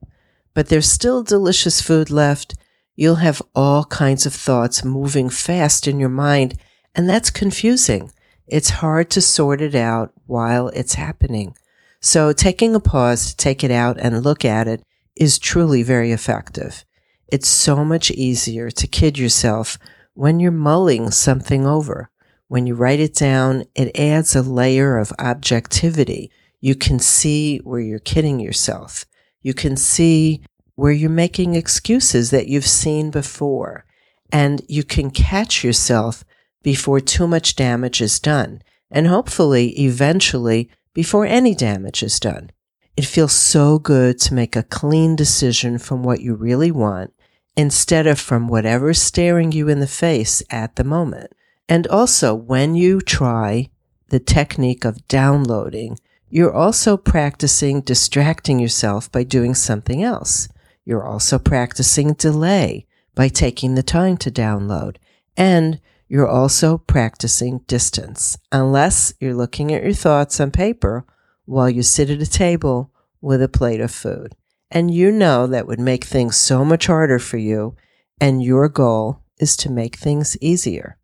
but 0.53 0.67
there's 0.67 0.89
still 0.89 1.23
delicious 1.23 1.81
food 1.81 2.09
left, 2.09 2.55
you'll 2.95 3.15
have 3.15 3.41
all 3.55 3.85
kinds 3.85 4.25
of 4.25 4.33
thoughts 4.33 4.83
moving 4.83 5.29
fast 5.29 5.87
in 5.87 5.99
your 5.99 6.09
mind, 6.09 6.57
and 6.95 7.09
that's 7.09 7.29
confusing. 7.29 8.11
It's 8.47 8.69
hard 8.69 9.09
to 9.11 9.21
sort 9.21 9.61
it 9.61 9.75
out 9.75 10.11
while 10.25 10.69
it's 10.69 10.95
happening. 10.95 11.55
So 12.01 12.31
taking 12.31 12.75
a 12.75 12.79
pause 12.79 13.27
to 13.27 13.37
take 13.37 13.63
it 13.63 13.71
out 13.71 13.97
and 13.99 14.23
look 14.23 14.45
at 14.45 14.67
it 14.67 14.83
is 15.15 15.37
truly 15.37 15.83
very 15.83 16.11
effective. 16.11 16.85
It's 17.27 17.47
so 17.47 17.83
much 17.83 18.09
easier 18.11 18.71
to 18.71 18.87
kid 18.87 19.17
yourself 19.17 19.77
when 20.13 20.39
you're 20.39 20.51
mulling 20.51 21.11
something 21.11 21.65
over. 21.65 22.09
When 22.47 22.65
you 22.65 22.73
write 22.73 22.99
it 22.99 23.13
down, 23.13 23.65
it 23.75 23.97
adds 23.99 24.35
a 24.35 24.41
layer 24.41 24.97
of 24.97 25.13
objectivity. 25.19 26.31
You 26.61 26.75
can 26.75 26.99
see 26.99 27.57
where 27.59 27.79
you're 27.79 27.99
kidding 27.99 28.39
yourself. 28.39 29.05
You 29.41 29.53
can 29.53 29.77
see 29.77 30.41
where 30.75 30.91
you're 30.91 31.09
making 31.09 31.55
excuses 31.55 32.31
that 32.31 32.47
you've 32.47 32.65
seen 32.65 33.11
before. 33.11 33.85
And 34.31 34.61
you 34.67 34.83
can 34.83 35.11
catch 35.11 35.63
yourself 35.63 36.23
before 36.63 36.99
too 36.99 37.27
much 37.27 37.55
damage 37.55 38.01
is 38.01 38.19
done. 38.19 38.61
And 38.89 39.07
hopefully, 39.07 39.69
eventually, 39.79 40.69
before 40.93 41.25
any 41.25 41.55
damage 41.55 42.03
is 42.03 42.19
done. 42.19 42.51
It 42.97 43.05
feels 43.05 43.31
so 43.31 43.79
good 43.79 44.19
to 44.19 44.33
make 44.33 44.55
a 44.55 44.63
clean 44.63 45.15
decision 45.15 45.77
from 45.77 46.03
what 46.03 46.21
you 46.21 46.35
really 46.35 46.71
want 46.71 47.13
instead 47.55 48.07
of 48.07 48.19
from 48.19 48.47
whatever's 48.47 49.01
staring 49.01 49.51
you 49.51 49.69
in 49.69 49.79
the 49.79 49.87
face 49.87 50.43
at 50.49 50.75
the 50.75 50.83
moment. 50.83 51.31
And 51.67 51.87
also, 51.87 52.33
when 52.33 52.75
you 52.75 52.99
try 52.99 53.69
the 54.09 54.19
technique 54.19 54.85
of 54.85 55.07
downloading, 55.07 55.97
you're 56.29 56.53
also 56.53 56.97
practicing 56.97 57.81
distracting 57.81 58.59
yourself 58.59 59.11
by 59.11 59.23
doing 59.23 59.53
something 59.53 60.03
else. 60.03 60.47
You're 60.85 61.05
also 61.05 61.39
practicing 61.39 62.13
delay 62.13 62.85
by 63.15 63.27
taking 63.27 63.75
the 63.75 63.83
time 63.83 64.17
to 64.17 64.31
download. 64.31 64.97
And 65.37 65.79
you're 66.09 66.27
also 66.27 66.79
practicing 66.79 67.59
distance, 67.59 68.37
unless 68.51 69.13
you're 69.19 69.35
looking 69.35 69.71
at 69.71 69.83
your 69.83 69.93
thoughts 69.93 70.39
on 70.39 70.49
paper 70.49 71.05
while 71.45 71.69
you 71.69 71.83
sit 71.83 72.09
at 72.09 72.21
a 72.21 72.29
table 72.29 72.91
with 73.21 73.41
a 73.41 73.47
plate 73.47 73.79
of 73.79 73.91
food. 73.91 74.35
And 74.71 74.93
you 74.93 75.11
know 75.11 75.45
that 75.47 75.67
would 75.67 75.79
make 75.79 76.03
things 76.03 76.35
so 76.35 76.65
much 76.65 76.87
harder 76.87 77.19
for 77.19 77.37
you, 77.37 77.75
and 78.19 78.43
your 78.43 78.67
goal 78.69 79.21
is 79.39 79.55
to 79.57 79.71
make 79.71 79.95
things 79.95 80.35
easier. 80.41 80.97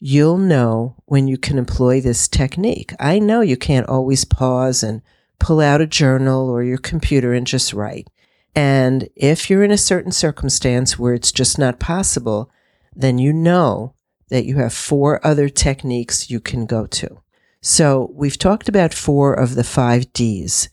You'll 0.00 0.38
know 0.38 0.96
when 1.06 1.28
you 1.28 1.38
can 1.38 1.56
employ 1.56 2.00
this 2.00 2.28
technique. 2.28 2.92
I 3.00 3.18
know 3.20 3.40
you 3.40 3.56
can't 3.56 3.88
always 3.88 4.24
pause 4.24 4.82
and 4.82 5.02
pull 5.38 5.60
out 5.60 5.80
a 5.80 5.86
journal 5.86 6.48
or 6.50 6.62
your 6.62 6.78
computer 6.78 7.32
and 7.32 7.46
just 7.46 7.72
write. 7.72 8.08
And 8.54 9.08
if 9.14 9.48
you're 9.48 9.64
in 9.64 9.70
a 9.70 9.78
certain 9.78 10.12
circumstance 10.12 10.98
where 10.98 11.14
it's 11.14 11.30
just 11.30 11.58
not 11.58 11.78
possible, 11.78 12.50
then 12.94 13.18
you 13.18 13.32
know 13.32 13.94
that 14.30 14.44
you 14.44 14.56
have 14.56 14.72
four 14.72 15.24
other 15.26 15.48
techniques 15.48 16.30
you 16.30 16.40
can 16.40 16.66
go 16.66 16.86
to. 16.86 17.20
So 17.60 18.10
we've 18.14 18.38
talked 18.38 18.68
about 18.68 18.94
four 18.94 19.34
of 19.34 19.54
the 19.54 19.64
five 19.64 20.12
D's 20.12 20.68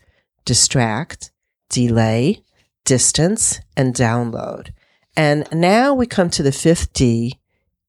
distract, 0.45 1.31
delay, 1.69 2.43
distance, 2.83 3.59
and 3.75 3.95
download. 3.95 4.71
And 5.17 5.47
now 5.51 5.93
we 5.93 6.05
come 6.05 6.29
to 6.31 6.43
the 6.43 6.51
fifth 6.51 6.93
D 6.93 7.39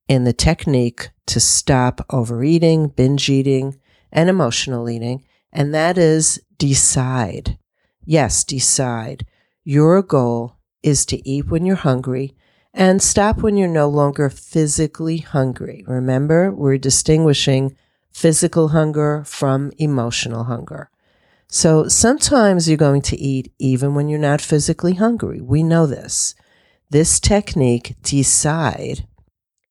in 0.09 0.25
the 0.25 0.33
technique 0.33 1.11
to 1.27 1.41
stop 1.41 2.01
overeating, 2.11 2.89
binge 2.89 3.29
eating, 3.29 3.79
and 4.13 4.31
emotional 4.31 4.89
eating. 4.89 5.25
And 5.53 5.75
that 5.75 5.99
is 5.99 6.41
decide. 6.57 7.59
Yes, 8.05 8.45
decide. 8.45 9.27
Your 9.65 10.03
goal 10.03 10.57
is 10.83 11.05
to 11.07 11.29
eat 11.29 11.49
when 11.49 11.67
you're 11.67 11.77
hungry 11.77 12.36
and 12.77 13.01
stop 13.01 13.39
when 13.39 13.57
you're 13.57 13.69
no 13.69 13.89
longer 13.89 14.29
physically 14.29 15.17
hungry. 15.17 15.83
Remember, 15.89 16.53
we're 16.53 16.77
distinguishing 16.77 17.75
physical 18.13 18.69
hunger 18.69 19.25
from 19.25 19.73
emotional 19.79 20.45
hunger. 20.45 20.91
So 21.49 21.89
sometimes 21.89 22.69
you're 22.69 22.77
going 22.77 23.01
to 23.03 23.17
eat 23.17 23.51
even 23.59 23.95
when 23.95 24.11
you're 24.11 24.19
not 24.19 24.43
physically 24.43 24.95
hungry. 24.95 25.41
We 25.41 25.63
know 25.63 25.87
this. 25.87 26.35
This 26.91 27.19
technique, 27.19 27.97
decide, 28.03 29.07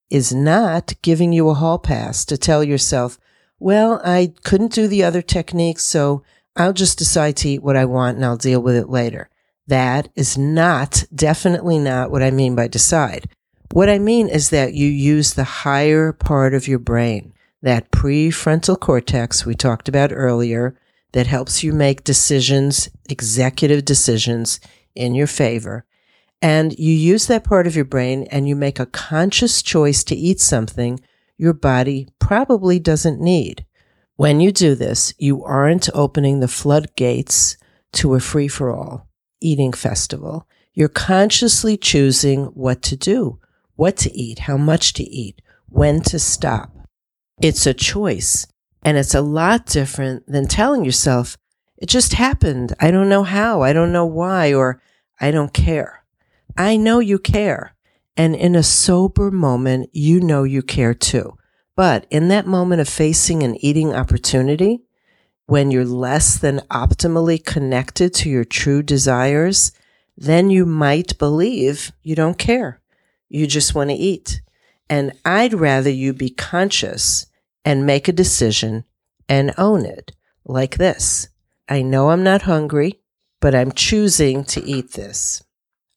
is 0.10 0.34
not 0.34 0.96
giving 1.04 1.32
you 1.32 1.48
a 1.50 1.54
hall 1.54 1.78
pass 1.78 2.26
to 2.26 2.38
tell 2.40 2.64
yourself, 2.64 3.20
well, 3.60 4.02
I 4.04 4.34
couldn't 4.44 4.74
do 4.74 4.88
the 4.88 5.04
other 5.04 5.22
techniques, 5.22 5.86
so 5.86 6.24
I'll 6.56 6.74
just 6.74 6.98
decide 6.98 7.38
to 7.38 7.50
eat 7.50 7.64
what 7.64 7.78
I 7.78 7.86
want 7.86 8.18
and 8.18 8.26
I'll 8.26 8.36
deal 8.36 8.62
with 8.62 8.76
it 8.76 8.90
later. 8.90 9.30
That 9.68 10.10
is 10.16 10.38
not, 10.38 11.06
definitely 11.14 11.80
not 11.80 12.12
what 12.12 12.22
I 12.22 12.32
mean 12.32 12.56
by 12.56 12.68
decide. 12.68 13.30
What 13.72 13.90
I 13.90 13.98
mean 13.98 14.28
is 14.28 14.52
that 14.52 14.74
you 14.74 14.88
use 14.88 15.34
the 15.34 15.44
higher 15.44 16.14
part 16.14 16.54
of 16.54 16.68
your 16.68 16.80
brain, 16.80 17.34
that 17.62 17.92
prefrontal 17.92 18.80
cortex 18.80 19.46
we 19.46 19.56
talked 19.56 19.90
about 19.90 20.14
earlier, 20.14 20.78
that 21.14 21.28
helps 21.28 21.64
you 21.64 21.74
make 21.74 22.04
decisions, 22.04 22.90
executive 23.10 23.86
decisions 23.86 24.60
in 24.94 25.16
your 25.16 25.28
favor. 25.28 25.86
And 26.42 26.78
you 26.78 26.94
use 26.94 27.26
that 27.28 27.44
part 27.44 27.66
of 27.66 27.76
your 27.76 27.86
brain 27.86 28.28
and 28.30 28.48
you 28.48 28.56
make 28.56 28.80
a 28.80 28.86
conscious 28.86 29.64
choice 29.64 30.04
to 30.06 30.16
eat 30.16 30.40
something 30.40 31.00
your 31.38 31.54
body 31.54 32.08
probably 32.20 32.80
doesn't 32.80 33.20
need. 33.20 33.66
When 34.16 34.40
you 34.40 34.52
do 34.52 34.76
this, 34.76 35.14
you 35.18 35.44
aren't 35.44 35.90
opening 35.94 36.40
the 36.40 36.48
floodgates 36.48 37.58
to 37.94 38.14
a 38.14 38.20
free 38.20 38.48
for 38.48 38.74
all 38.74 39.08
eating 39.42 39.74
festival. 39.74 40.48
You're 40.74 40.90
consciously 40.90 41.78
choosing 41.78 42.46
what 42.48 42.82
to 42.84 42.96
do, 42.96 43.40
what 43.76 43.98
to 43.98 44.14
eat, 44.16 44.40
how 44.40 44.58
much 44.58 44.94
to 44.94 45.04
eat, 45.04 45.42
when 45.70 46.02
to 46.02 46.20
stop. 46.20 46.72
It's 47.42 47.66
a 47.66 47.74
choice. 47.74 48.48
And 48.84 48.98
it's 48.98 49.16
a 49.16 49.22
lot 49.22 49.66
different 49.66 50.28
than 50.28 50.48
telling 50.48 50.86
yourself, 50.86 51.38
it 51.78 51.88
just 51.88 52.14
happened. 52.14 52.74
I 52.80 52.92
don't 52.92 53.10
know 53.10 53.24
how. 53.24 53.62
I 53.62 53.74
don't 53.74 53.92
know 53.92 54.06
why, 54.06 54.54
or 54.54 54.82
I 55.20 55.32
don't 55.32 55.54
care. 55.54 56.06
I 56.56 56.78
know 56.78 57.00
you 57.00 57.20
care. 57.20 57.76
And 58.16 58.36
in 58.36 58.56
a 58.56 58.64
sober 58.64 59.32
moment, 59.32 59.90
you 59.92 60.22
know 60.22 60.44
you 60.44 60.62
care 60.62 60.94
too. 60.94 61.38
But 61.76 62.06
in 62.10 62.30
that 62.30 62.48
moment 62.48 62.80
of 62.80 62.88
facing 62.88 63.44
an 63.44 63.56
eating 63.64 63.94
opportunity, 63.94 64.85
when 65.48 65.72
you're 65.72 65.86
less 65.86 66.38
than 66.38 66.60
optimally 66.72 67.44
connected 67.44 68.14
to 68.14 68.30
your 68.30 68.46
true 68.46 68.82
desires, 68.82 69.72
then 70.18 70.50
you 70.50 70.66
might 70.66 71.18
believe 71.18 71.92
you 72.02 72.16
don't 72.16 72.38
care. 72.38 72.82
You 73.30 73.48
just 73.48 73.76
want 73.76 73.90
to 73.90 73.96
eat. 73.96 74.42
And 74.90 75.14
I'd 75.24 75.54
rather 75.54 75.90
you 75.90 76.14
be 76.14 76.30
conscious 76.30 77.28
and 77.64 77.86
make 77.86 78.08
a 78.08 78.14
decision 78.14 78.86
and 79.28 79.54
own 79.58 79.86
it 79.86 80.12
like 80.46 80.78
this. 80.78 81.30
I 81.68 81.82
know 81.82 82.10
I'm 82.10 82.24
not 82.24 82.44
hungry, 82.44 83.02
but 83.42 83.56
I'm 83.56 83.72
choosing 83.72 84.44
to 84.46 84.64
eat 84.64 84.94
this. 84.94 85.44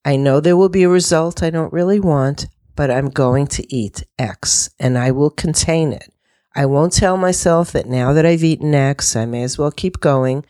I 0.04 0.16
know 0.16 0.40
there 0.40 0.56
will 0.56 0.70
be 0.70 0.84
a 0.84 0.88
result 0.88 1.42
I 1.42 1.50
don't 1.50 1.72
really 1.72 2.00
want, 2.00 2.46
but 2.74 2.90
I'm 2.90 3.11
going 3.11 3.46
to 3.48 3.74
eat 3.74 4.04
X 4.18 4.70
and 4.78 4.96
I 4.96 5.11
will 5.11 5.30
contain 5.30 5.92
it. 5.92 6.12
I 6.59 6.66
won't 6.66 6.92
tell 6.92 7.16
myself 7.16 7.71
that 7.71 7.87
now 7.87 8.12
that 8.12 8.27
I've 8.27 8.42
eaten 8.42 8.75
X, 8.75 9.14
I 9.14 9.27
may 9.27 9.44
as 9.44 9.57
well 9.57 9.71
keep 9.71 10.01
going. 10.01 10.44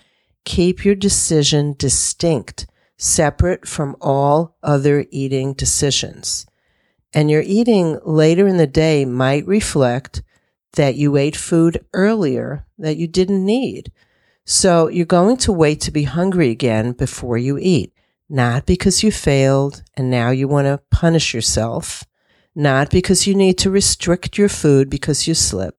Keep 0.47 0.83
your 0.83 0.95
decision 0.95 1.75
distinct, 1.77 2.67
separate 2.97 3.69
from 3.69 3.95
all 4.01 4.57
other 4.63 5.05
eating 5.11 5.53
decisions. 5.53 6.47
And 7.13 7.31
your 7.31 7.43
eating 7.43 8.01
later 8.07 8.49
in 8.49 8.57
the 8.57 8.67
day 8.67 9.05
might 9.05 9.47
reflect 9.47 10.23
that 10.77 10.95
you 10.95 11.19
ate 11.19 11.37
food 11.37 11.85
earlier 11.93 12.65
that 12.79 12.97
you 12.97 13.07
didn't 13.07 13.45
need. 13.45 13.93
So 14.47 14.89
you're 14.89 15.05
going 15.05 15.37
to 15.37 15.53
wait 15.53 15.83
to 15.83 15.91
be 15.91 16.05
hungry 16.05 16.49
again 16.49 16.93
before 16.93 17.37
you 17.37 17.59
eat, 17.61 17.93
not 18.31 18.65
because 18.65 19.03
you 19.03 19.13
failed 19.13 19.83
and 19.95 20.11
now 20.11 20.31
you 20.31 20.49
want 20.49 20.69
to 20.69 20.81
punish 20.91 21.35
yourself, 21.35 22.05
not 22.55 22.89
because 22.89 23.27
you 23.27 23.35
need 23.35 23.59
to 23.59 23.71
restrict 23.71 24.39
your 24.39 24.49
food 24.49 24.89
because 24.89 25.29
you 25.29 25.35
slipped 25.35 25.78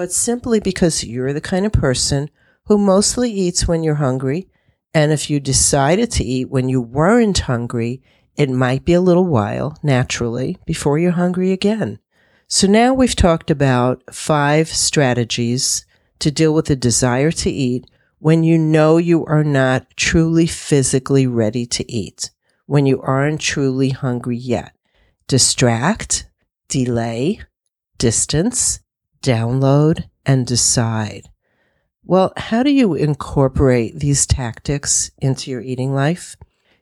but 0.00 0.10
simply 0.10 0.58
because 0.60 1.04
you're 1.04 1.34
the 1.34 1.42
kind 1.42 1.66
of 1.66 1.72
person 1.72 2.30
who 2.64 2.78
mostly 2.78 3.30
eats 3.30 3.68
when 3.68 3.82
you're 3.82 3.96
hungry. 3.96 4.48
And 4.94 5.12
if 5.12 5.28
you 5.28 5.40
decided 5.40 6.10
to 6.12 6.24
eat 6.24 6.48
when 6.48 6.70
you 6.70 6.80
weren't 6.80 7.40
hungry, 7.40 8.02
it 8.34 8.48
might 8.48 8.86
be 8.86 8.94
a 8.94 9.00
little 9.02 9.26
while, 9.26 9.76
naturally, 9.82 10.56
before 10.64 10.98
you're 10.98 11.10
hungry 11.10 11.52
again. 11.52 11.98
So 12.48 12.66
now 12.66 12.94
we've 12.94 13.14
talked 13.14 13.50
about 13.50 14.02
five 14.10 14.68
strategies 14.68 15.84
to 16.20 16.30
deal 16.30 16.54
with 16.54 16.64
the 16.68 16.76
desire 16.76 17.32
to 17.32 17.50
eat 17.50 17.84
when 18.20 18.42
you 18.42 18.56
know 18.56 18.96
you 18.96 19.26
are 19.26 19.44
not 19.44 19.86
truly 19.96 20.46
physically 20.46 21.26
ready 21.26 21.66
to 21.66 21.92
eat, 21.92 22.30
when 22.64 22.86
you 22.86 23.02
aren't 23.02 23.42
truly 23.42 23.90
hungry 23.90 24.38
yet. 24.38 24.74
Distract, 25.28 26.26
delay, 26.68 27.42
distance, 27.98 28.80
download, 29.22 30.08
and 30.26 30.46
decide. 30.46 31.28
Well, 32.04 32.32
how 32.36 32.62
do 32.62 32.70
you 32.70 32.94
incorporate 32.94 33.98
these 33.98 34.26
tactics 34.26 35.10
into 35.18 35.50
your 35.50 35.60
eating 35.60 35.94
life? 35.94 36.36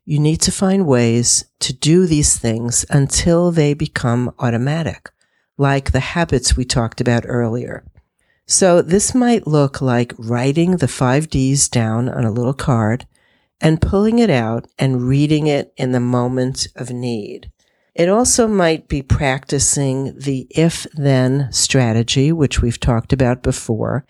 you 0.08 0.18
need 0.18 0.40
to 0.40 0.50
find 0.50 0.86
ways 0.86 1.44
to 1.58 1.70
do 1.70 2.06
these 2.06 2.38
things 2.38 2.86
until 2.88 3.50
they 3.52 3.74
become 3.74 4.32
automatic, 4.38 5.10
like 5.58 5.92
the 5.92 6.00
habits 6.00 6.56
we 6.56 6.64
talked 6.64 6.98
about 6.98 7.26
earlier. 7.26 7.84
So 8.46 8.80
this 8.80 9.14
might 9.14 9.46
look 9.46 9.82
like 9.82 10.14
writing 10.16 10.78
the 10.78 10.88
five 10.88 11.28
D's 11.28 11.68
down 11.68 12.08
on 12.08 12.24
a 12.24 12.30
little 12.30 12.54
card 12.54 13.06
and 13.60 13.82
pulling 13.82 14.18
it 14.18 14.30
out 14.30 14.66
and 14.78 15.06
reading 15.06 15.46
it 15.46 15.74
in 15.76 15.92
the 15.92 16.00
moment 16.00 16.68
of 16.74 16.88
need. 16.88 17.52
It 17.98 18.08
also 18.08 18.46
might 18.46 18.86
be 18.86 19.02
practicing 19.02 20.16
the 20.16 20.46
if 20.50 20.86
then 20.94 21.48
strategy, 21.50 22.30
which 22.30 22.62
we've 22.62 22.78
talked 22.78 23.12
about 23.12 23.42
before. 23.42 24.06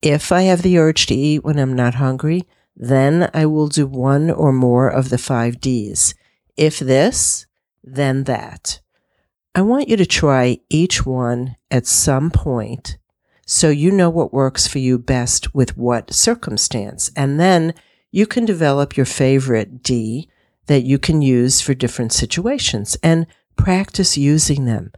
If 0.00 0.30
I 0.30 0.42
have 0.42 0.62
the 0.62 0.78
urge 0.78 1.06
to 1.06 1.14
eat 1.14 1.42
when 1.42 1.58
I'm 1.58 1.74
not 1.74 1.96
hungry, 1.96 2.44
then 2.76 3.28
I 3.34 3.46
will 3.46 3.66
do 3.66 3.84
one 3.88 4.30
or 4.30 4.52
more 4.52 4.88
of 4.88 5.10
the 5.10 5.18
five 5.18 5.60
D's. 5.60 6.14
If 6.56 6.78
this, 6.78 7.46
then 7.82 8.24
that. 8.24 8.80
I 9.56 9.62
want 9.62 9.88
you 9.88 9.96
to 9.96 10.06
try 10.06 10.58
each 10.70 11.04
one 11.04 11.56
at 11.68 11.84
some 11.86 12.30
point 12.30 12.96
so 13.44 13.70
you 13.70 13.90
know 13.90 14.08
what 14.08 14.32
works 14.32 14.68
for 14.68 14.78
you 14.78 15.00
best 15.00 15.52
with 15.52 15.76
what 15.76 16.14
circumstance. 16.14 17.10
And 17.16 17.40
then 17.40 17.74
you 18.12 18.24
can 18.24 18.44
develop 18.44 18.96
your 18.96 19.04
favorite 19.04 19.82
D 19.82 20.28
that 20.72 20.84
you 20.84 20.98
can 20.98 21.20
use 21.20 21.60
for 21.60 21.74
different 21.74 22.14
situations 22.14 22.96
and 23.02 23.26
practice 23.56 24.16
using 24.16 24.64
them. 24.64 24.90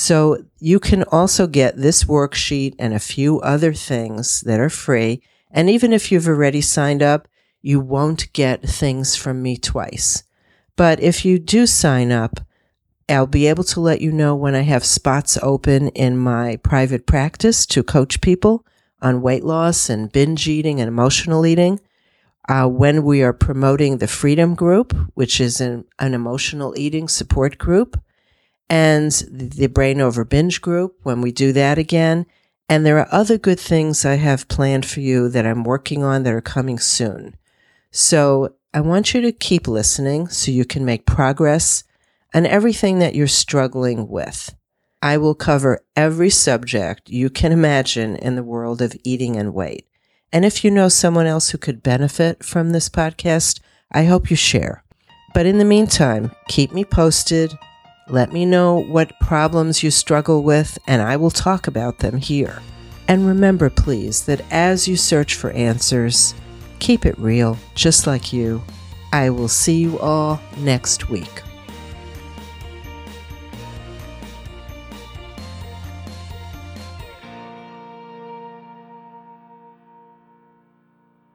So 0.00 0.44
you 0.60 0.78
can 0.78 1.02
also 1.10 1.48
get 1.48 1.76
this 1.76 2.04
worksheet 2.04 2.76
and 2.78 2.94
a 2.94 3.00
few 3.00 3.40
other 3.40 3.74
things 3.74 4.42
that 4.42 4.60
are 4.60 4.70
free. 4.70 5.20
And 5.50 5.68
even 5.68 5.92
if 5.92 6.12
you've 6.12 6.28
already 6.28 6.60
signed 6.60 7.02
up, 7.02 7.26
you 7.62 7.80
won't 7.80 8.32
get 8.32 8.62
things 8.62 9.16
from 9.16 9.42
me 9.42 9.56
twice. 9.56 10.22
But 10.76 11.00
if 11.00 11.24
you 11.24 11.40
do 11.40 11.66
sign 11.66 12.12
up, 12.12 12.38
I'll 13.08 13.26
be 13.26 13.48
able 13.48 13.64
to 13.64 13.80
let 13.80 14.00
you 14.00 14.12
know 14.12 14.36
when 14.36 14.54
I 14.54 14.60
have 14.60 14.84
spots 14.84 15.36
open 15.42 15.88
in 15.88 16.16
my 16.16 16.58
private 16.58 17.04
practice 17.04 17.66
to 17.66 17.82
coach 17.82 18.20
people 18.20 18.64
on 19.02 19.20
weight 19.20 19.42
loss 19.42 19.90
and 19.90 20.12
binge 20.12 20.46
eating 20.46 20.80
and 20.80 20.86
emotional 20.86 21.44
eating. 21.44 21.80
Uh, 22.48 22.68
when 22.68 23.02
we 23.02 23.20
are 23.24 23.32
promoting 23.32 23.98
the 23.98 24.06
Freedom 24.06 24.54
Group, 24.54 24.96
which 25.14 25.40
is 25.40 25.60
an, 25.60 25.86
an 25.98 26.14
emotional 26.14 26.72
eating 26.78 27.08
support 27.08 27.58
group, 27.58 28.00
and 28.70 29.12
the 29.30 29.68
Brain 29.68 30.00
Over 30.00 30.24
Binge 30.24 30.60
Group, 30.60 30.96
when 31.02 31.20
we 31.20 31.32
do 31.32 31.52
that 31.52 31.78
again. 31.78 32.26
And 32.68 32.84
there 32.84 32.98
are 32.98 33.08
other 33.10 33.38
good 33.38 33.58
things 33.58 34.04
I 34.04 34.14
have 34.16 34.48
planned 34.48 34.84
for 34.84 35.00
you 35.00 35.28
that 35.30 35.46
I'm 35.46 35.64
working 35.64 36.04
on 36.04 36.22
that 36.24 36.34
are 36.34 36.42
coming 36.42 36.78
soon. 36.78 37.36
So 37.90 38.54
I 38.74 38.82
want 38.82 39.14
you 39.14 39.22
to 39.22 39.32
keep 39.32 39.66
listening 39.66 40.28
so 40.28 40.50
you 40.50 40.66
can 40.66 40.84
make 40.84 41.06
progress 41.06 41.84
on 42.34 42.44
everything 42.44 42.98
that 42.98 43.14
you're 43.14 43.26
struggling 43.26 44.08
with. 44.08 44.54
I 45.00 45.16
will 45.16 45.34
cover 45.34 45.80
every 45.96 46.28
subject 46.28 47.08
you 47.08 47.30
can 47.30 47.52
imagine 47.52 48.16
in 48.16 48.36
the 48.36 48.42
world 48.42 48.82
of 48.82 48.96
eating 49.04 49.36
and 49.36 49.54
weight. 49.54 49.88
And 50.32 50.44
if 50.44 50.62
you 50.62 50.70
know 50.70 50.90
someone 50.90 51.26
else 51.26 51.50
who 51.50 51.58
could 51.58 51.82
benefit 51.82 52.44
from 52.44 52.70
this 52.70 52.90
podcast, 52.90 53.60
I 53.90 54.04
hope 54.04 54.28
you 54.28 54.36
share. 54.36 54.84
But 55.32 55.46
in 55.46 55.58
the 55.58 55.64
meantime, 55.64 56.32
keep 56.48 56.72
me 56.72 56.84
posted. 56.84 57.56
Let 58.08 58.32
me 58.32 58.46
know 58.46 58.74
what 58.74 59.18
problems 59.20 59.82
you 59.82 59.90
struggle 59.90 60.42
with, 60.42 60.78
and 60.86 61.02
I 61.02 61.16
will 61.16 61.30
talk 61.30 61.66
about 61.66 61.98
them 61.98 62.16
here. 62.16 62.62
And 63.06 63.26
remember, 63.26 63.70
please, 63.70 64.24
that 64.24 64.42
as 64.50 64.88
you 64.88 64.96
search 64.96 65.34
for 65.34 65.50
answers, 65.50 66.34
Keep 66.78 67.06
it 67.06 67.18
real, 67.18 67.58
just 67.74 68.06
like 68.06 68.32
you. 68.32 68.62
I 69.12 69.30
will 69.30 69.48
see 69.48 69.78
you 69.78 69.98
all 69.98 70.40
next 70.58 71.08
week. 71.08 71.42